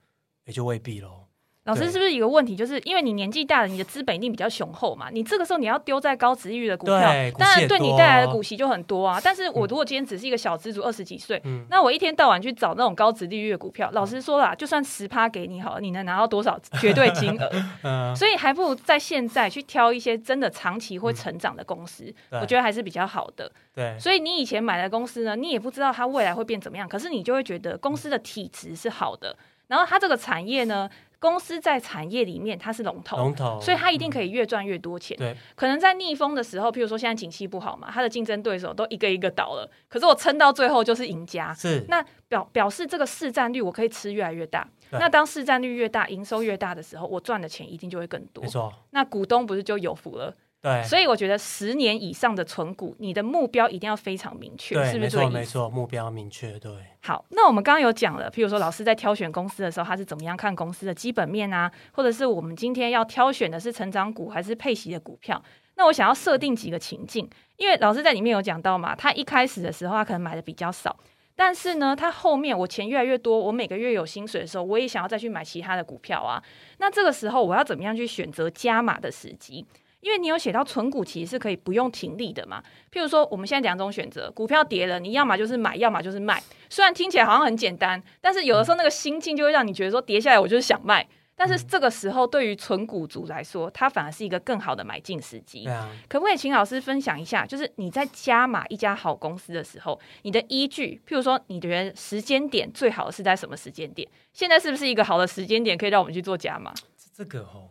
[0.45, 1.22] 也就未必喽。
[1.65, 2.57] 老师是不是一个问题？
[2.57, 5.09] 就是因为你年纪大了，你的资本一定比较雄厚嘛。
[5.13, 7.01] 你这个时候你要丢在高值利率的股票，
[7.39, 9.21] 当然对你带来的股息就很多啊。
[9.23, 17.49] 但是我如果今天只是一个小资族，二十几岁，嗯、那我一天到晚去找那种高值利率的股票，嗯、老实说啦，就算十趴给你好了，你能拿到多少绝对金额？
[17.85, 23.49] 嗯、所以还不如在现在去挑一些真的长期会成长的公司，嗯、我觉得还是比较好的。
[23.73, 29.37] 对，所以你以前买的公司呢，你也不知道它未来会变怎么样，可是你就会觉得公司的体质是好的，
[29.69, 30.91] 然后它这个产业呢。
[31.23, 35.17] 公司在产业里面它是龙头，龙头，所以它一定可以越赚越多钱。
[35.17, 41.55] 对，可能在逆风的时候，譬如说现在景气不好嘛，它的竞争对手都一个一个倒了，可是我撑到最后就是赢家。
[41.55, 44.69] 是，那表表示这个市占率我可以吃越来越大。
[44.91, 48.43] 那当市占率越大，营收越大的时候，我赚的钱一定就会更多。
[48.43, 50.35] 没错，那股东不是就有福了？
[50.63, 54.99] 对，所以我觉得十年以上的存股，你的目标一定要非常明确，是不是？
[55.01, 56.57] 没错，没错，目标明确。
[56.61, 56.71] 对，
[57.03, 61.69] 好，那我们刚刚有讲了，譬如说老师在挑选公司的时候，他是怎么样看公司的基本面啊？
[61.91, 65.43] 或者是我们今天要挑选的是成长股还是配息的股票？
[65.75, 70.97] 那我想要设定几个情境，因为老师在里面有讲到嘛，他一开始的时候他可能买的比较少，
[71.35, 76.41] 但是呢，他后面我钱越来越多，我每个月有薪水的时候，我也想要再去买其他的股票啊。
[76.79, 79.67] 那这个时候我要怎么样去选择加码的时机？
[80.03, 82.63] 因为你有写到存股其实是可以不用停利的嘛，
[82.93, 86.43] 譬如说我们现在两种选择，股票跌了，你要么就是买，要么就是卖。
[86.69, 91.09] 虽然听起来好像很简单，但是有的时候那个心境就会让你觉得说跌下来我就是想卖。
[91.35, 95.65] 但是这个时候对于存股族来说，它反而是一个更好的买进时机。
[95.65, 104.07] 对啊，可不可以请老师分享一下，就是你在加码一家好公司的时候，你的依据，譬如说你觉得时间点最好是在什么时间点？
[104.33, 106.73] 现在是不是一个好的时间点可以让我们去做加码？
[107.17, 107.71] 这个哦。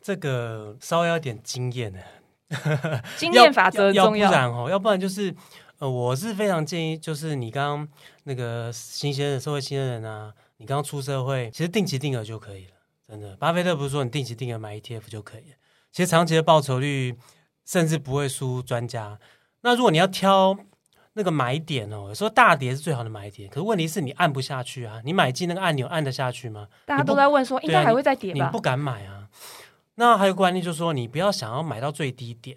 [0.00, 2.00] 这个稍微有点经验 呢，
[3.16, 5.34] 经验法则重要，要，不然哦，要不然就是
[5.78, 7.88] 呃，我是非常建议，就是你刚刚
[8.24, 12.72] 那个新鲜的社会新鲜人啊，你刚刚出社会，其实定期定额就可以了，
[13.08, 13.36] 真的。
[13.36, 15.56] 巴菲特不是说你定期定额买 ETF 就可以了，
[15.92, 17.14] 其实长期的报酬率
[17.64, 19.18] 甚至不会输专家。
[19.62, 20.56] 那如果你要挑
[21.12, 26.66] 那个买点哦，有时候大跌是最好的买点，可是问题是你按不下去啊，你买进那个按钮按得下去吗？
[26.84, 28.38] 大家都在问说，应该还会再跌吧？
[28.38, 29.28] 你，你不敢买啊。
[29.96, 32.56] 那还有个观念就是说，你不要想要买到最低点，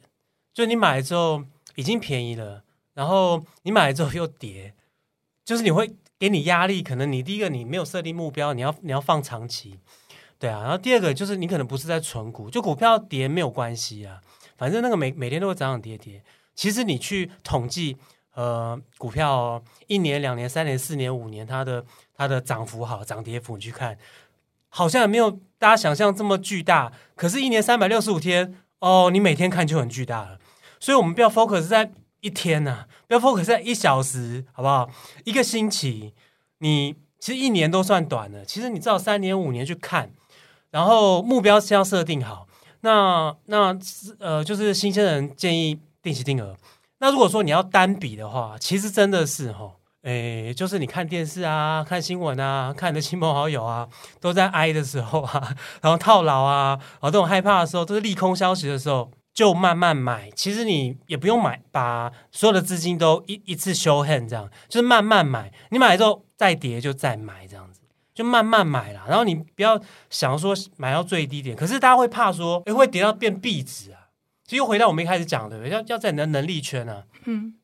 [0.54, 1.44] 就你买了之后
[1.76, 4.74] 已经便宜了，然后你买了之后又跌，
[5.44, 6.82] 就是你会给你压力。
[6.82, 9.78] 可能你第一个你没有设定目标，你要你要放长期，
[10.40, 10.62] 对啊。
[10.62, 14.22] 然后第二个就是你可能不是在存股，就股票跌没有关系啊，
[14.56, 16.24] 反正那个每每天都会涨涨跌跌。
[16.56, 17.98] 其实你去统计
[18.36, 21.84] 呃股票，一年、两年、三年、四年、五年，它的
[22.16, 23.98] 它的涨幅好，涨跌幅你去看。
[24.76, 30.38] 好像也没有大家想象这么巨大，可是，一年三百六十五天哦，你每天看就很巨大了。
[30.78, 34.90] 所以，我们不要 focus 在一天呐、不要 focus 在一小时，好不好？
[35.24, 36.14] 一个星期，
[36.58, 38.44] 你其实一年都算短了。
[38.44, 40.12] 其实，你至少三年、五年去看，
[40.70, 42.46] 然后目标先要设定好。
[42.82, 43.74] 那那
[44.20, 46.58] 呃，就是新鲜人建议定期定额。
[46.98, 49.72] 那如果说你要单笔的话，其实真的是哈。
[50.04, 53.88] 诶，就是你看电视啊，看新闻啊，看你的亲朋好友啊，
[54.20, 60.30] 都在哀的时候啊，然后套牢啊，然后这种害怕的时候，都是利空消息的时候，就慢慢买。
[60.32, 65.50] 其实你也不用买，把所有的资金都一一次 show hand 这样，就是慢慢买。
[65.70, 67.80] 你买之后再跌就再买这样子，
[68.14, 69.06] 就慢慢买啦。
[69.08, 74.10] 然后你不要想说买到最低点，可是大家会怕说，诶，会跌到变壁纸啊。
[74.44, 77.06] 其实又回到我们一开始讲的，要要在你的能力圈啊。
[77.24, 77.56] 嗯。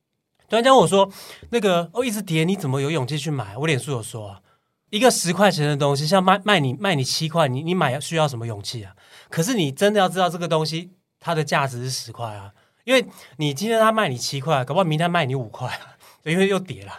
[0.49, 1.09] 专家问我说
[1.51, 4.41] ：“那个哦，一直跌，你怎么有勇气去买？”我脸书有说啊，
[4.89, 8.93] 一个十块钱的东西，像卖卖你卖你七块，你你买需要什么勇气啊？
[9.29, 12.51] 可是你真的要知道这个东西它的价值是十块啊，
[12.83, 13.05] 因为
[13.37, 16.93] 你今天他卖你七块，搞不好明天卖你五块啊，因为又跌了。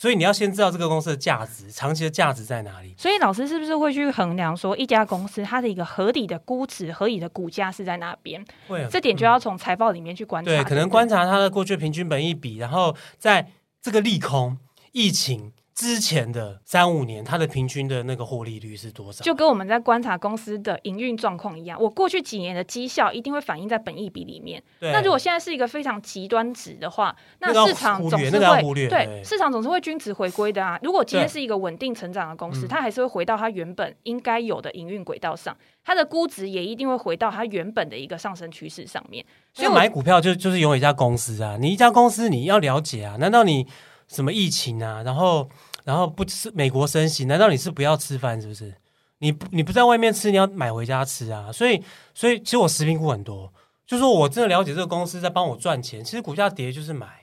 [0.00, 2.94] 所以你要先知道这个公司的价值，长期的价值在哪里。
[2.96, 8.42] 所以老师是不是会去衡量说一家公司它的一个合理的估值、合理的股价是在哪边？
[8.66, 10.50] 会，这点就要从财报里面去观察。
[10.50, 13.46] 对，对，可能观察它的过去平均本益比，然后在
[13.82, 14.56] 这个利空、
[14.92, 15.52] 疫情。
[15.74, 19.24] 之前的三五年，它的平均的那个获利率是多少？
[19.24, 24.62] 就跟我们在观察公司的营运状况一样，我过去几年的绩效一定会反映在本益比里面。
[24.80, 30.78] 那如果现在是一个非常极端值的话，那市场总是会、对市场总是会均值回归的啊。
[30.82, 39.24] 如果今天是一个稳定成长的公司，它还是会回到它原本应该有的营运轨道上，它的估值也一定会回到它原本的一个上升趋势上面。
[39.54, 43.66] 所以买股票就就是拥有一家公司啊，你一家公司你要了解啊，难道你
[44.10, 45.48] 什么疫情啊，然后？
[45.82, 48.72] 然后不吃美国升息，难道你是不要吃饭是不是？
[49.18, 51.50] 你你不在外面吃，你要买回家吃啊！
[51.50, 51.82] 所以
[52.14, 53.50] 所以其实我食品股很多，
[53.86, 57.19] 就是说我真的了解这个公司在帮我赚钱，其实股价跌就是买。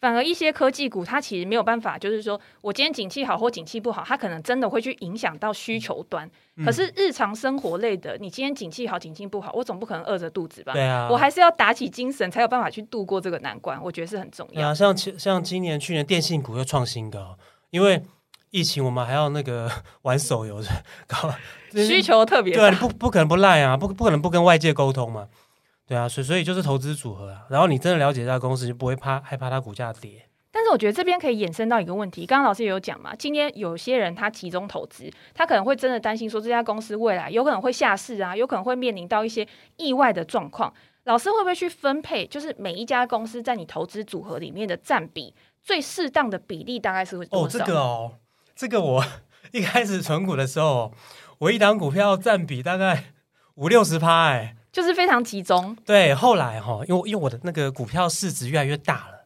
[0.00, 6.28] 反而一些科技股，它其实没有办法，就是说我今天景气好或景气不好，它可能真的会去影响到需求端。
[6.56, 10.72] 嗯、可是日常生活类的，你今天景气好，景气不好，我总不可能饿着肚子吧？
[10.72, 13.78] 对啊，我还是要打起精神，才有办法去度过这个难关。
[13.82, 14.68] 我觉得是很重要。
[14.68, 17.36] 啊，像像今年、去年电信股又创新高，
[17.68, 18.02] 因为
[18.50, 19.70] 疫情，我们还要那个
[20.02, 20.62] 玩手游，
[21.06, 21.30] 搞
[21.72, 22.60] 需求特别大。
[22.60, 25.28] 对啊，你不不可能不赖啊，不不可能不跟外界沟通嘛。
[25.90, 30.24] 对啊，所以所以就是投资组合啊，然后你真的了解这家公司，就不会怕害怕它股价跌。
[30.52, 39.44] 但是我觉得这边可以衍生到一个问题，刚刚老师也有讲嘛，今天有些人他集中投资，他可能会真的担心说这家公司未来有可能会下市啊，有可能会面临到一些
[39.78, 40.72] 意外的状况。
[41.06, 47.58] 老师会不会去分配，就是每一家公司在你投资组合里面的占比最适当的比例大概是会多少？
[47.58, 48.12] 哦，这个哦，
[48.54, 49.04] 这个我
[49.50, 50.92] 一开始存股的时候，
[51.38, 53.06] 我一档股票占比大概
[53.56, 54.54] 五六十趴，哎。
[54.72, 56.14] 就是非常集中，对。
[56.14, 59.24] 后来哈，因为因为我的那个股票市值越来越大了，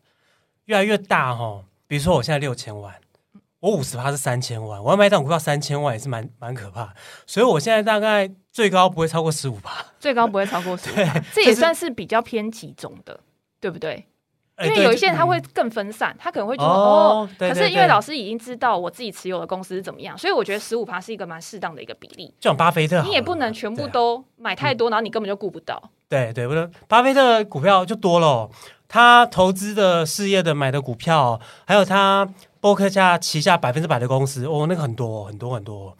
[0.64, 1.62] 越来越大哈。
[1.86, 2.94] 比如说我现在六千万，
[3.60, 6.94] 我五十趴是三千万，我要买一张股票三千万也是蛮蛮可怕。
[7.26, 13.20] 所以我现在大概最高不会超过十五趴，最高不会超过十五趴， 这也算是比较偏集中的，
[13.60, 14.06] 对不对？
[14.62, 22.32] 因为有一些人他会更分散，嗯、他可能会觉得哦，可是因为老师已经知道我自己持有的公司是怎么样，所以我觉得十五趴是一个蛮适当的一个比例。
[22.38, 25.82] 就像巴菲特，你也不能全部都买太多，啊、然后你根本就顾不到。
[26.08, 28.48] 对对，不是巴菲特股票就多了，
[28.86, 32.28] 他投资的事业的买的股票，还有他
[32.60, 35.96] 波克夏旗下百分之百的公司，哦，那个很多很多很多，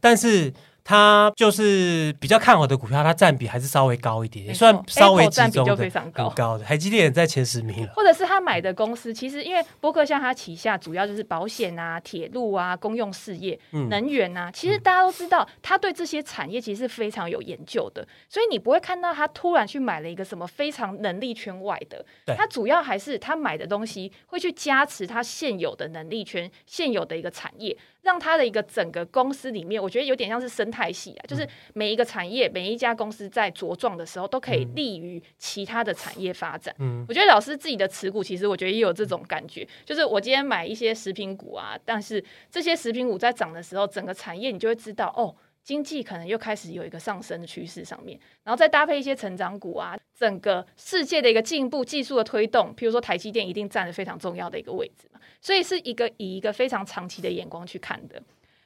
[0.00, 0.52] 但是。
[0.84, 6.64] 它就是比较看好的股票，它占比还是稍微高一点，也算稍微集中的，非常高，高的。
[6.64, 22.04] 台积电也在前十名了，或者是他买的公司，其实因为波克像他旗下主要就是保险啊、铁路啊、公用事业、嗯、能源啊，其实大家都知道，他对这些产业其实是非常有研究的，所以你不会看到他突然去买了一个什么非常能力圈外的，
[22.36, 27.76] 他主要还是他买的东西会去加持他现有的能力圈、现有的一个产业。
[28.02, 36.74] 让他的一个整个公司里面，我觉得有点像是生态系啊，就是每一个产业、每一家公司在茁壮的时候，都可以利于其他的产业发展。
[36.78, 45.34] 嗯，我觉得老师自己的持股，其实我觉得也有这种感觉，就是我今天买一些食品股啊，但是这些食品股在涨的时候，整个产业你就会知道哦。
[45.62, 58.20] 经济可能又开始有一个上升的趋势上面，然后再搭配一些成长股啊，整个世界的一个进步、技术的推动，譬如说台积电一定占了非常重要的一个位置嘛，所以是一个以一个非常长期的眼光去看的。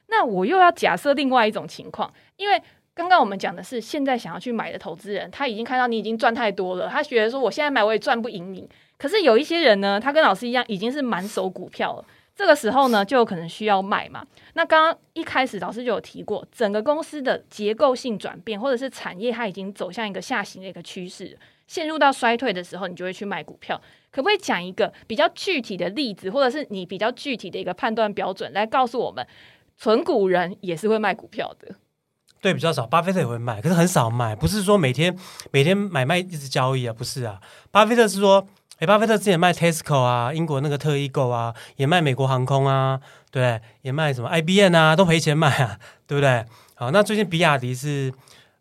[0.07, 2.59] 那我又要假设另外一种情况，因为
[2.93, 8.67] 刚刚我们讲的是现在想要去买的投资人，他已经看到你已经赚太多了，他觉得说我现在买我也赚不赢你。
[8.97, 12.05] 可是有一些人呢，他跟老师一样，已经是满手股票了。
[12.37, 14.23] 这个时候呢，就有可能需要卖嘛。
[14.53, 23.81] 那刚刚一开始老师就有提过，整个公司的结构性转变，或者是产业它已经走向一个下行的一个趋势，陷入到衰退的时候，你就会去卖股票。
[24.11, 29.25] 可不可以讲一个比较具体的例子，或者是你比较具体的一个判断标准，来告诉我们，
[29.75, 31.73] 存股人也是会卖股票的？
[32.39, 35.17] 对，比较少，巴菲特也会卖，可是很少卖，不是说每天
[35.51, 38.47] 每天买卖一直交易啊，不是啊，巴菲特是说。
[38.79, 46.45] 哎，巴菲特之前卖 Tesco 啊，英国那个特异购啊，也卖美国航空啊，对，也卖什么 IBM 啊，都赔钱卖啊，对不对？
[46.75, 48.13] 好，那最近比亚迪是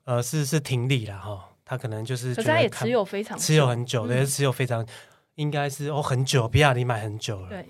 [0.04, 4.86] 呃是是停利了哈，他可能就是可是他也持有非常持有很久，对，持有非常
[5.34, 7.66] 应该是哦很久，比亚迪买很久了，对，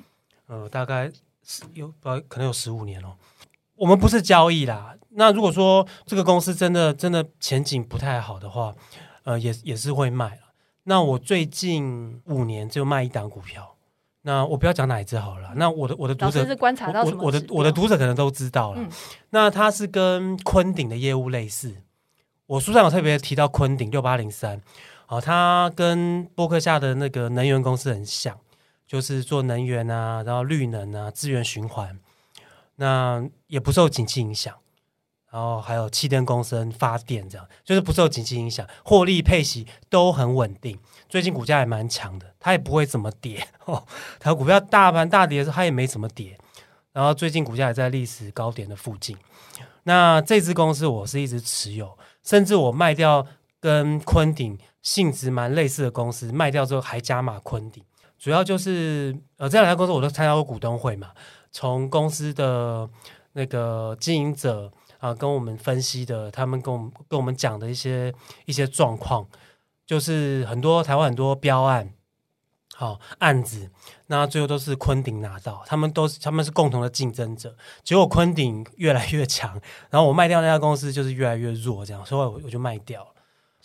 [0.46, 1.10] 呃，大概
[1.44, 3.16] 是有呃可能有十五年哦。
[3.74, 8.72] 我们不是交易啦，那如果说这个公司真的真的前景不太好的话，
[9.24, 10.38] 呃，也也是会卖。
[10.88, 13.74] 那我最近五年就卖一档股票，
[14.22, 15.52] 那我不要讲哪一只好了。
[15.56, 17.24] 那我的我的读者是观察到什么？
[17.24, 18.80] 我的我的读者可能都知道了。
[18.80, 18.88] 嗯、
[19.30, 21.74] 那它是跟昆鼎的业务类似。
[22.46, 24.62] 我书上有特别提到昆鼎六八零三，
[25.08, 28.38] 哦，它跟波克夏的那个能源公司很像，
[28.86, 31.98] 就是做能源啊，然后绿能啊，资源循环，
[32.76, 34.54] 那也不受景气影响。
[35.36, 40.78] 然后还有气电共生发电，这样就是不受景气影响，获利配息都很稳定。
[41.10, 43.86] 最近股价也蛮强的，它也不会怎么跌 哦。
[44.18, 46.38] 它股票大盘大跌的时候，它也没怎么跌。
[46.94, 49.14] 然后最近股价也在历史高点的附近。
[49.82, 53.26] 那这支公司我是一直持有，甚至我卖掉
[53.60, 57.84] 跟昆鼎性质蛮类似的公司，卖掉之后还加码昆鼎。
[58.18, 61.10] 主要就是呃这两家公司我都参加过股东会嘛，
[61.52, 62.88] 从公司的
[63.34, 64.72] 那个经营者。
[65.06, 68.12] 啊，跟我们分析的，他们跟我们跟我们讲的一些
[68.44, 69.24] 一些状况，
[69.86, 71.92] 就是很多台湾很多标案，
[72.74, 73.70] 好、哦、案子，
[74.08, 83.10] 那最后都是昆鼎拿到，他们都是他们是共同的竞争者，结果昆鼎越来越强，然后我卖掉那家公司就是越来越弱，这样，所以我我就卖掉了。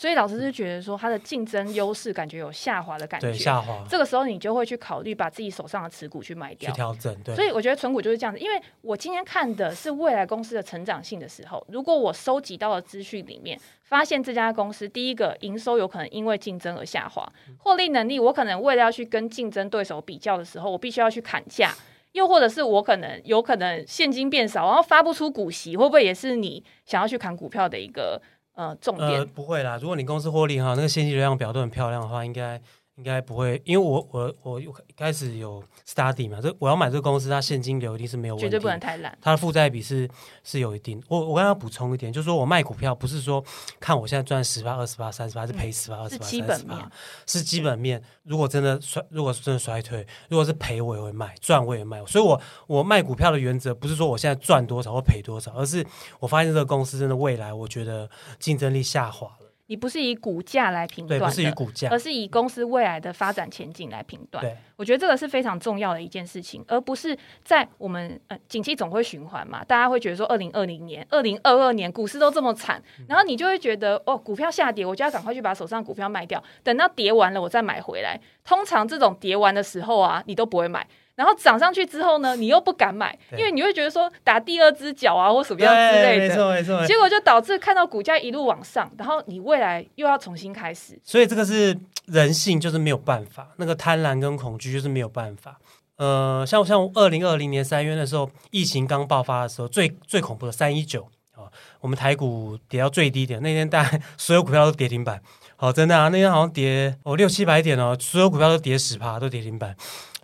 [0.02, 3.86] 所以老师是觉得说，它的竞争优势感觉有下滑的感觉，对，下滑。
[3.88, 7.16] 这个时候你就会去考虑把自己手上的持股去卖掉，去调整。
[7.24, 7.36] 对。
[7.36, 21.76] 所以我觉得存股就是这样子，因为我今天看的是未来公司的成长性的时候，如果我收集到的资讯里面发现这家公司第一个营收有可能因为竞争而下滑，获利能力我可能为了要去跟竞争对手比较的时候，我必须要去砍价，
[22.14, 28.20] 又或者是我可能有可能现金变少，然后发不出股息，会不会也是你想要去砍股票的一个？
[28.62, 29.80] 呃，重点呃不会啦。
[29.82, 32.62] 如果你公司获利哈，那个现金流量表都很漂亮的话，应该。
[32.98, 39.18] 应该不会，因为我我我一开始有 study 嘛，这我要买这个公司，它现金流一定是没有问题，绝对不能太烂。
[39.22, 40.08] 它的负债比是
[40.44, 41.02] 是有一定。
[41.08, 43.44] 我我刚刚补充一点，就是说我卖股票不是说
[43.80, 46.92] 看我现在赚十八、二十八、三十八，是赔十八、二十八、三十八，
[47.26, 48.02] 是基本面。
[48.24, 52.06] 如果真的衰，如果是真的衰退，如果是赔我也会卖，赚我也卖。
[52.06, 55.84] 所以我我卖股票的原则不是说我现在赚多少或赔多少，而是
[56.20, 59.32] 我发现这个公司真的未来，我觉得竞争力下滑。
[59.72, 64.44] 你不是以股价来评断，不是以股价，而是以公司未来的发展前景来评断。
[64.44, 78.20] 对，我觉得这个是非常重要的一件事情，而不是在我们呃，景气总会循环嘛，大家会觉得说，二零二零年、二零二二年股市都这么惨，然后你就会觉得哦，股票下跌，我就要赶快去把手上股票卖掉，等到跌完了我再买回来。
[78.44, 80.86] 通常这种跌完的时候啊，你都不会买。
[81.22, 86.84] 然后涨上去之后呢，你又不敢买，因为你会觉得说打第二只脚啊，或什么样之类的，没错没错。
[86.88, 91.00] 结果就导致看到股价一路往上，然后你未来又要重新开始。
[91.04, 95.60] 所以这个是人性，就是没有办法，那个贪婪跟恐惧就是没有办法。
[95.98, 101.46] 呃，像像二零二零年三月的时候，疫情刚爆发的时候，最最恐怖的三一九啊，
[101.80, 105.22] 我们台股跌到最低点，那天大概所有股票都跌停板，
[105.62, 109.70] 好，真的啊，那天好像跌哦六七百点哦，所有股票都跌十趴，都跌停板。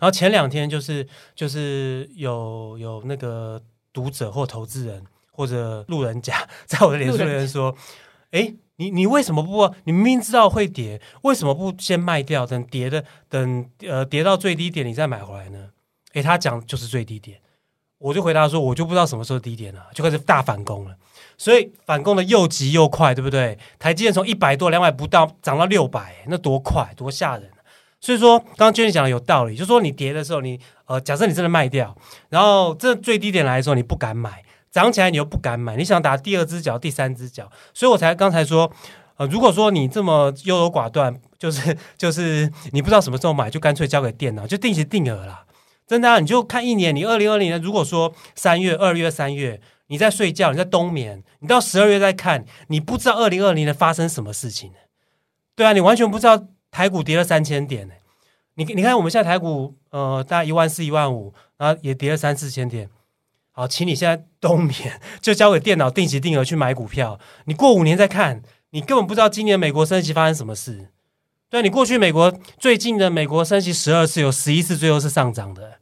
[0.00, 3.62] 后前两天就是就是有有那个
[3.92, 7.72] 读者或投资人或者路人甲 在我的脸书里面说
[8.32, 9.72] ：“哎，你你为什么不？
[9.84, 15.68] 你明明知道会跌，为什么不先卖掉，等跌的等呃跌到最低点你再买回来呢？”
[16.14, 17.38] 诶，他讲就是最低点，
[17.98, 20.96] 我就回答说：“我就不知道什么时候低点了，就开始大反攻了。
[21.38, 23.56] 所以反攻的又急又快，对不对？
[23.78, 27.48] 台积电从一百多两百不到涨到六百，那多快多吓人！”
[28.00, 31.96] 所以说，刚刚娟姐讲的有道理，就是说你跌的时候你，你呃，假设你真的卖掉，
[32.28, 38.70] 然后这最低点来的时候，你不敢买，涨起来你又不敢买，你想打第二只脚、第三只脚，所以我才刚才说，
[39.16, 45.44] 呃，如果说你这么优柔寡断，就是 就是你不知道什么时候买，就干脆交给电脑，就定期定额啦。
[45.86, 54.72] 真的啊，你就看一年，你二零二零年，如果说三月、二月、三月你在睡觉，你在冬眠，你到十二月再看，你不知道二零二零年发生什么事情，
[55.54, 56.46] 对啊，你完全不知道。
[56.70, 57.94] 台股跌了三千点呢，
[58.56, 62.90] 你你看我们现在台股呃大概一万四一万五，然后也跌了三四千点。
[63.52, 67.18] 好，请你现在冬眠，就交给电脑定期定额去买股票。
[67.46, 70.90] 你过五年再看，你根本不知道今年美国升息发生什么事。
[71.48, 75.78] 对，你过去美国最近的美国升息十二次，有十一次最后是上涨的。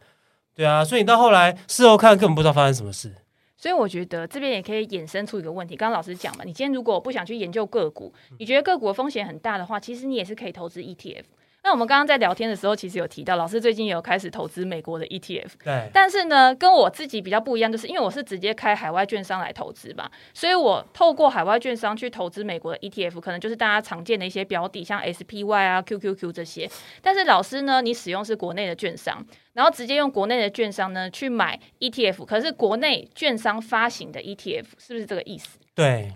[0.54, 3.12] 对啊，所以你到后来事后看根本不知道发生什么事。
[3.56, 11.24] 所以我觉得这边也可以衍生出一个问题，刚刚老师讲嘛，你今天如果不想去研究个股，你觉得个股的风险很大的话，其实你也是可以投资 ETF。
[11.66, 15.48] 那我们刚刚在聊天的时候，其实有提到，老师最近也有开始投资美国的 ETF。
[15.64, 15.90] 对。
[15.92, 26.70] 但是呢，跟我自己比较不一样，就是因为我是直接开海外券商来投资嘛，所以我透过海外券商去投资美国的 ETF，可能就是大家常见的一些标的，像 SPY 啊、QQQ 这些。
[27.02, 35.58] 但是老师呢，你使用是国内的券商，然后直接用国内的券商呢去买 ETF，可是国内券商发行的 ETF，是不是这个意思？
[35.74, 36.14] 对。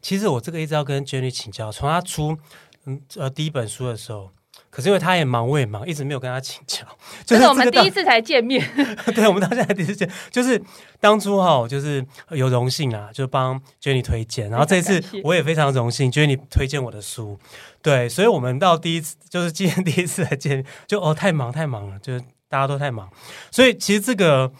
[0.00, 2.38] 其实我这个一直要跟 Jenny 请教，从他出
[2.86, 4.30] 嗯呃第一本书的时候。
[4.76, 6.84] 可是因为他也忙，我也忙，一直没有跟他请教。
[7.24, 8.62] 就是我们第一次才见面，
[9.14, 10.62] 对，我们到现在第一次见，就是
[11.00, 17.38] 当初哈，就是有荣幸啊，就帮 Jenny 推荐，然后这一次我也非常荣幸，Jenny 推荐我的书，
[17.80, 22.20] 对，所以我们到第一次，就是今天第一次来见，就哦太忙太忙了，就是
[22.50, 23.08] 大家都太忙，
[23.50, 24.52] 所以其实这个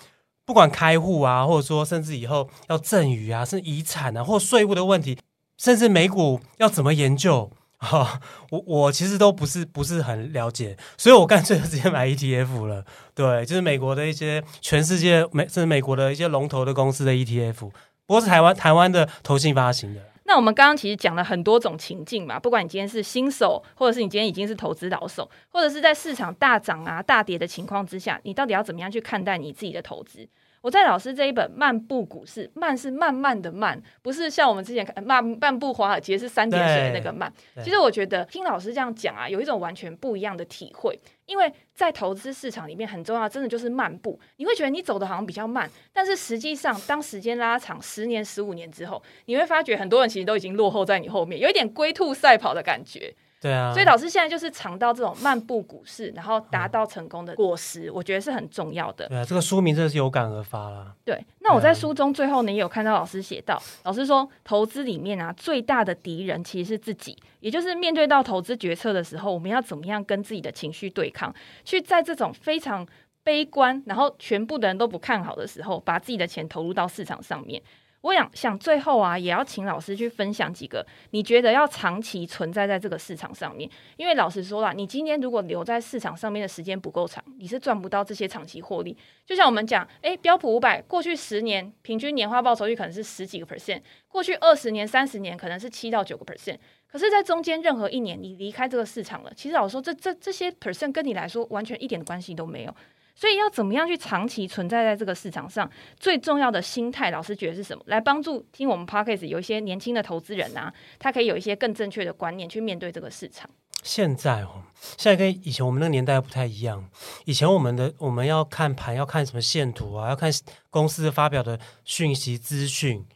[0.47, 5.19] 不管开户啊，或者说甚至以后要赠与啊，甚至遗产啊，或税务的问题，
[5.59, 8.21] 甚至美股要怎么研究啊，
[8.51, 12.85] 我我其实都不是不是很了解，所以我干脆就直接买 ETF 了。
[13.15, 17.73] 对，就是美国的一些全世界美甚至美国的一些龙头的公司的 ETF，不
[18.07, 20.01] 过是台湾台湾的投信发行的。
[20.25, 30.29] 那我们刚刚其实讲了很多种情境嘛，不管你今天是新手，或者是你今天已经是投资老手，或者是在市场大涨啊、大跌的情况之下，你到底要怎么样去看待你自己的投资？
[30.67, 37.33] 我在老师这一本《漫步股市》，慢是慢慢的慢，不是像我们之前看漫漫步华尔街是三点水的那个慢。
[37.63, 40.99] 其实我觉得听老师这样讲啊，有一种完全不一样的体会。
[41.27, 44.19] 因为在投资市场里面很重要，真的就是漫步。
[44.39, 53.15] 你会觉得你走的好像比较慢，但是实际上当时间拉长十年、十五年之后，你会发觉很多人其实都已经落后在你后面，有一点龟兔赛跑的感觉。
[53.39, 59.07] 对啊，所以老师现在就是尝到这种漫步股市，然后达到成功的果实，嗯、我觉得是很重要的。
[59.09, 60.95] 对啊，这个书名真的是有感而发啦。
[61.05, 71.33] 对，那我在书中最后呢，也有看到老师写到，老师说投资里面啊，最大的敌人其实是自己，也就是面对到投资决策的时候，我们要怎么样跟自己的情绪对抗，
[71.65, 72.87] 去在这种非常
[73.23, 77.63] 悲观，然后全部的人都不看好的时候，把自己的钱投入到市场上面。
[78.07, 83.69] 我想想最后啊，也要请老师去分享几个你觉得要长期存在在这个市场上面。
[83.97, 88.97] 因为老实说了，你今天如果留在市场上面的时间不够长，你是赚不到这些长期获利。
[89.25, 96.59] 就像我们讲，诶，标普五百过去十年平均年化报酬率可能是十几个 percent，过去二十年、三十年可能是七到九个 percent。
[96.87, 102.75] 可是，在中间任何一年你离开这个市场了，其实老实说，这这这些 percent 跟你来说完全一点关系都没有。
[103.17, 105.69] 所以要怎么样去长期存在在这个市场上？
[105.99, 107.83] 最重要的心态，老师觉得是什么？
[107.87, 113.49] 来帮助听我们 Podcast 有一些年轻的投资人啊，他可以有一些更正确的观念去面对这个市场。
[113.83, 114.63] 现在哦，
[114.99, 116.85] 现在跟以前我们那个年代不太一样。
[117.25, 120.31] 以前我们的我们要看盘，要看什么线图啊，要看
[120.69, 123.07] 公司发表的讯息资讯，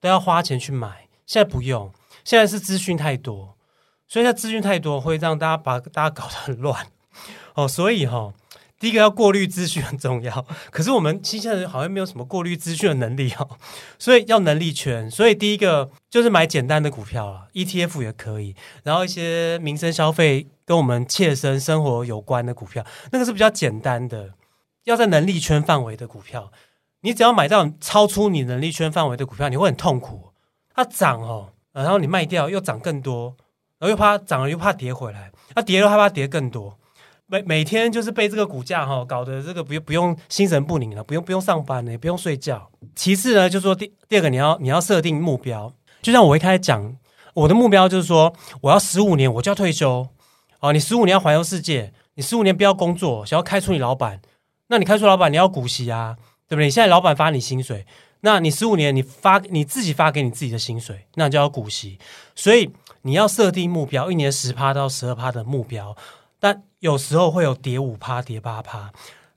[0.00, 1.06] 都要花钱去买。
[1.26, 1.92] 现在不用，
[2.24, 3.56] 现在是资讯太多，
[4.08, 6.86] 所以它资讯太多会让大家把大家搞得很乱
[7.54, 7.68] 哦。
[7.68, 8.34] 所以哈、哦。
[8.84, 13.48] 第一个要过滤资讯很重要， 可是我们新鲜人好像没有什么过滤资讯的能力哦，
[13.98, 15.10] 所以要能力圈。
[15.10, 24.34] 所以第一个就是买简单的股票啊，ETF 也可以，然后一些民生消费跟我们切身生活有关的股票，那个是比较简单的，
[24.84, 26.52] 要在能力圈范围的股票。
[27.00, 30.32] 你只要买到超出你能力圈范围的股票，你会很痛苦。
[30.74, 33.34] 它涨哦，然后你卖掉又涨更多，
[33.78, 36.78] 然后又怕涨了又怕跌回来，它跌了害怕跌更多。
[37.26, 42.70] 每每天就是被这个股价哈搞得这个不用不用心神不宁了，不用不用上班了，也不用睡觉。
[42.94, 45.72] 其次呢，就是说第第二个，你要你要设定目标。
[46.02, 46.96] 就像我一开始讲，
[47.32, 50.06] 我的目标就是说，我要十五年我就要退休。
[50.60, 54.20] 哦，你十五年要环游世界，你十五年不要工作，想要开除你老板，
[54.68, 56.16] 那你开除老板你要股息啊，
[56.46, 56.66] 对不对？
[56.66, 57.86] 你现在老板发你薪水，
[58.20, 61.98] 那你十五年你发你自己发给你自己的薪水，那你就要股息。
[62.34, 62.70] 所以
[63.02, 65.96] 你要设定目标，一年十趴到十二趴的目标。
[66.44, 68.92] 但有时候会有跌五趴、跌八趴，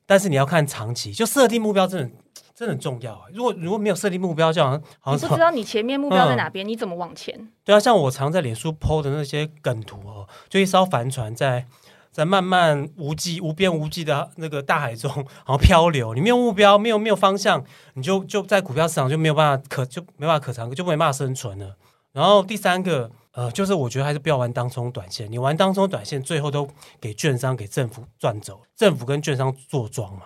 [0.06, 2.10] 但是你要看长期，就设定目标真的
[2.54, 3.26] 真的很重要。
[3.32, 7.48] 如果如果没有设定目标，就好像好像你不知道你前面目标在哪边，嗯、你怎么往前？
[7.64, 11.66] 对啊，像我常在脸书 PO 的那些梗图哦，就一艘帆船在
[12.12, 16.14] 在慢慢无际、无边无际的那个大海中， 然后漂流。
[16.14, 21.78] 你没有目标，没有没有方向，你就就在股票市场就没有办法可就没办法可长，就没办法生存了。
[22.12, 23.10] 然后第三个。
[23.38, 25.32] 呃，就是我觉得还是不要玩当冲短线。
[25.32, 26.68] 你玩当冲短线，最后都
[27.00, 28.64] 给券商、给政府赚走。
[28.76, 30.24] 政府跟券商坐庄嘛。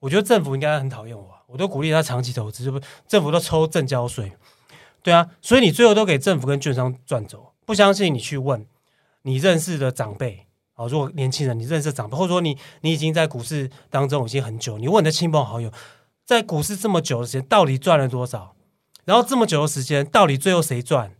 [0.00, 2.78] 我觉得政府应该很讨厌我，我都鼓励他长期投资，不？
[3.08, 4.30] 政府都抽证交税，
[5.02, 7.54] 对啊，所以你最后都给政府跟券商赚走。
[7.64, 8.66] 不相信你去问
[9.22, 15.72] 你认识的长辈啊，如果年轻人你认识的长辈，或者说你你已经在股市当中已经很久，你问你的亲朋好友，
[16.26, 18.54] 在股市这么久的时间，到底赚了多少？
[19.06, 21.12] 然后这么久的时间，到底最后谁赚？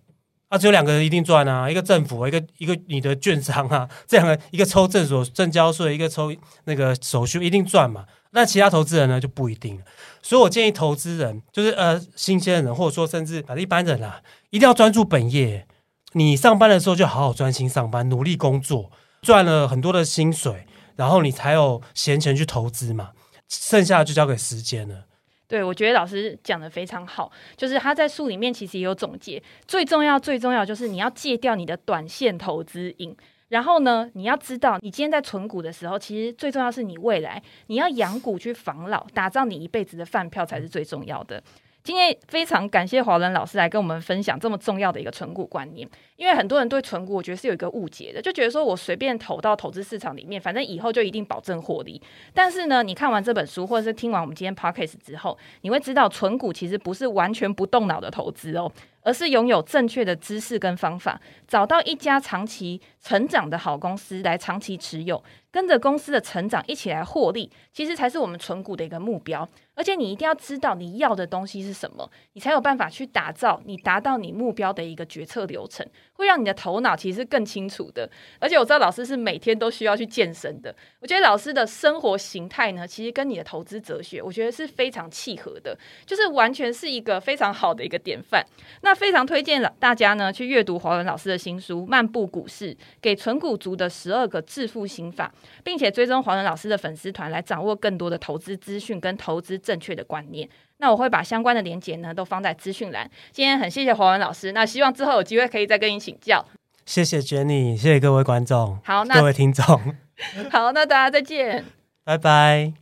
[0.49, 6.32] 啊，只有两个人一定赚啊，一个政府，一个一个你的券商啊， 这两个一个抽证所证交税，一个抽
[6.64, 8.05] 那个手续，一定赚嘛。
[8.30, 9.82] 那其他投资人呢就不一定了。
[10.22, 14.20] 所以我建议投资人，就是呃新鲜人，或者说甚至啊一般人啊，
[14.51, 15.66] 一定要专注本业。
[16.12, 18.90] 你上班的时候就好好专心上班，努力工作，
[19.22, 23.11] 赚了很多的薪水，然后你才有闲钱去投资嘛。
[23.49, 25.06] 剩下的就交给时间了。
[25.49, 33.16] 对，我觉得老师讲的非常好，就是他在书里面其实也有总结，最重要、最重要就是你要戒掉你的短线投资瘾，
[33.49, 41.42] 然后呢，你要知道，你今天在存股的时候，其实最重要是你未来你要养股去防老，打造你一辈子的饭票才是最重要的。
[41.87, 52.03] 今天非常感谢华伦老师来跟我们分享这么重要的一个存股观念，因为很多人对存股我觉得是有一个误解的，就觉得说我随便投到投资市场里面，反正以后就一定保证获利。
[52.34, 58.72] 但是呢，你看完这本书或者是听完我们今天 podcast 之后，你会知道存股其实不是完全不动脑的投资哦。
[59.07, 69.49] 而是拥有正确的知识跟方法，找到一家长期成长的好公司来长期持有，跟着公司的成长一起来获利，其实才是我们存股的一个目标。
[69.77, 75.87] 而且你一定要知道你要的东西是什么，你才有办法去打造你达到你目标的一个决策流程，
[76.17, 78.09] 会让你的头脑其实更清楚的。
[78.39, 88.43] 而且我知道老师是每天都需要去健身的，我觉得老师的生活形态呢，其实跟你的投资哲学，我觉得是非常契合的，就是完全是一个非常好的一个典范。
[88.83, 95.33] 那非常推荐大家呢去阅读华伦老师的新书《漫步股市：给存股族的十二个致富心法》，
[95.64, 99.57] 并且追踪华伦老师的粉丝团来掌握更多的投资资讯跟投资。
[99.67, 100.49] 正确的观念，
[100.79, 103.11] 那我会把相关的连接呢都放在资讯栏。
[103.33, 106.45] 今天很谢谢黄文老师，那希望之后有机会可以再跟你请教。
[106.85, 109.64] 谢谢 Jenny，谢谢各位观众，好，那各位听众，
[110.51, 111.64] 好，那大家再见，
[112.05, 112.77] 拜拜。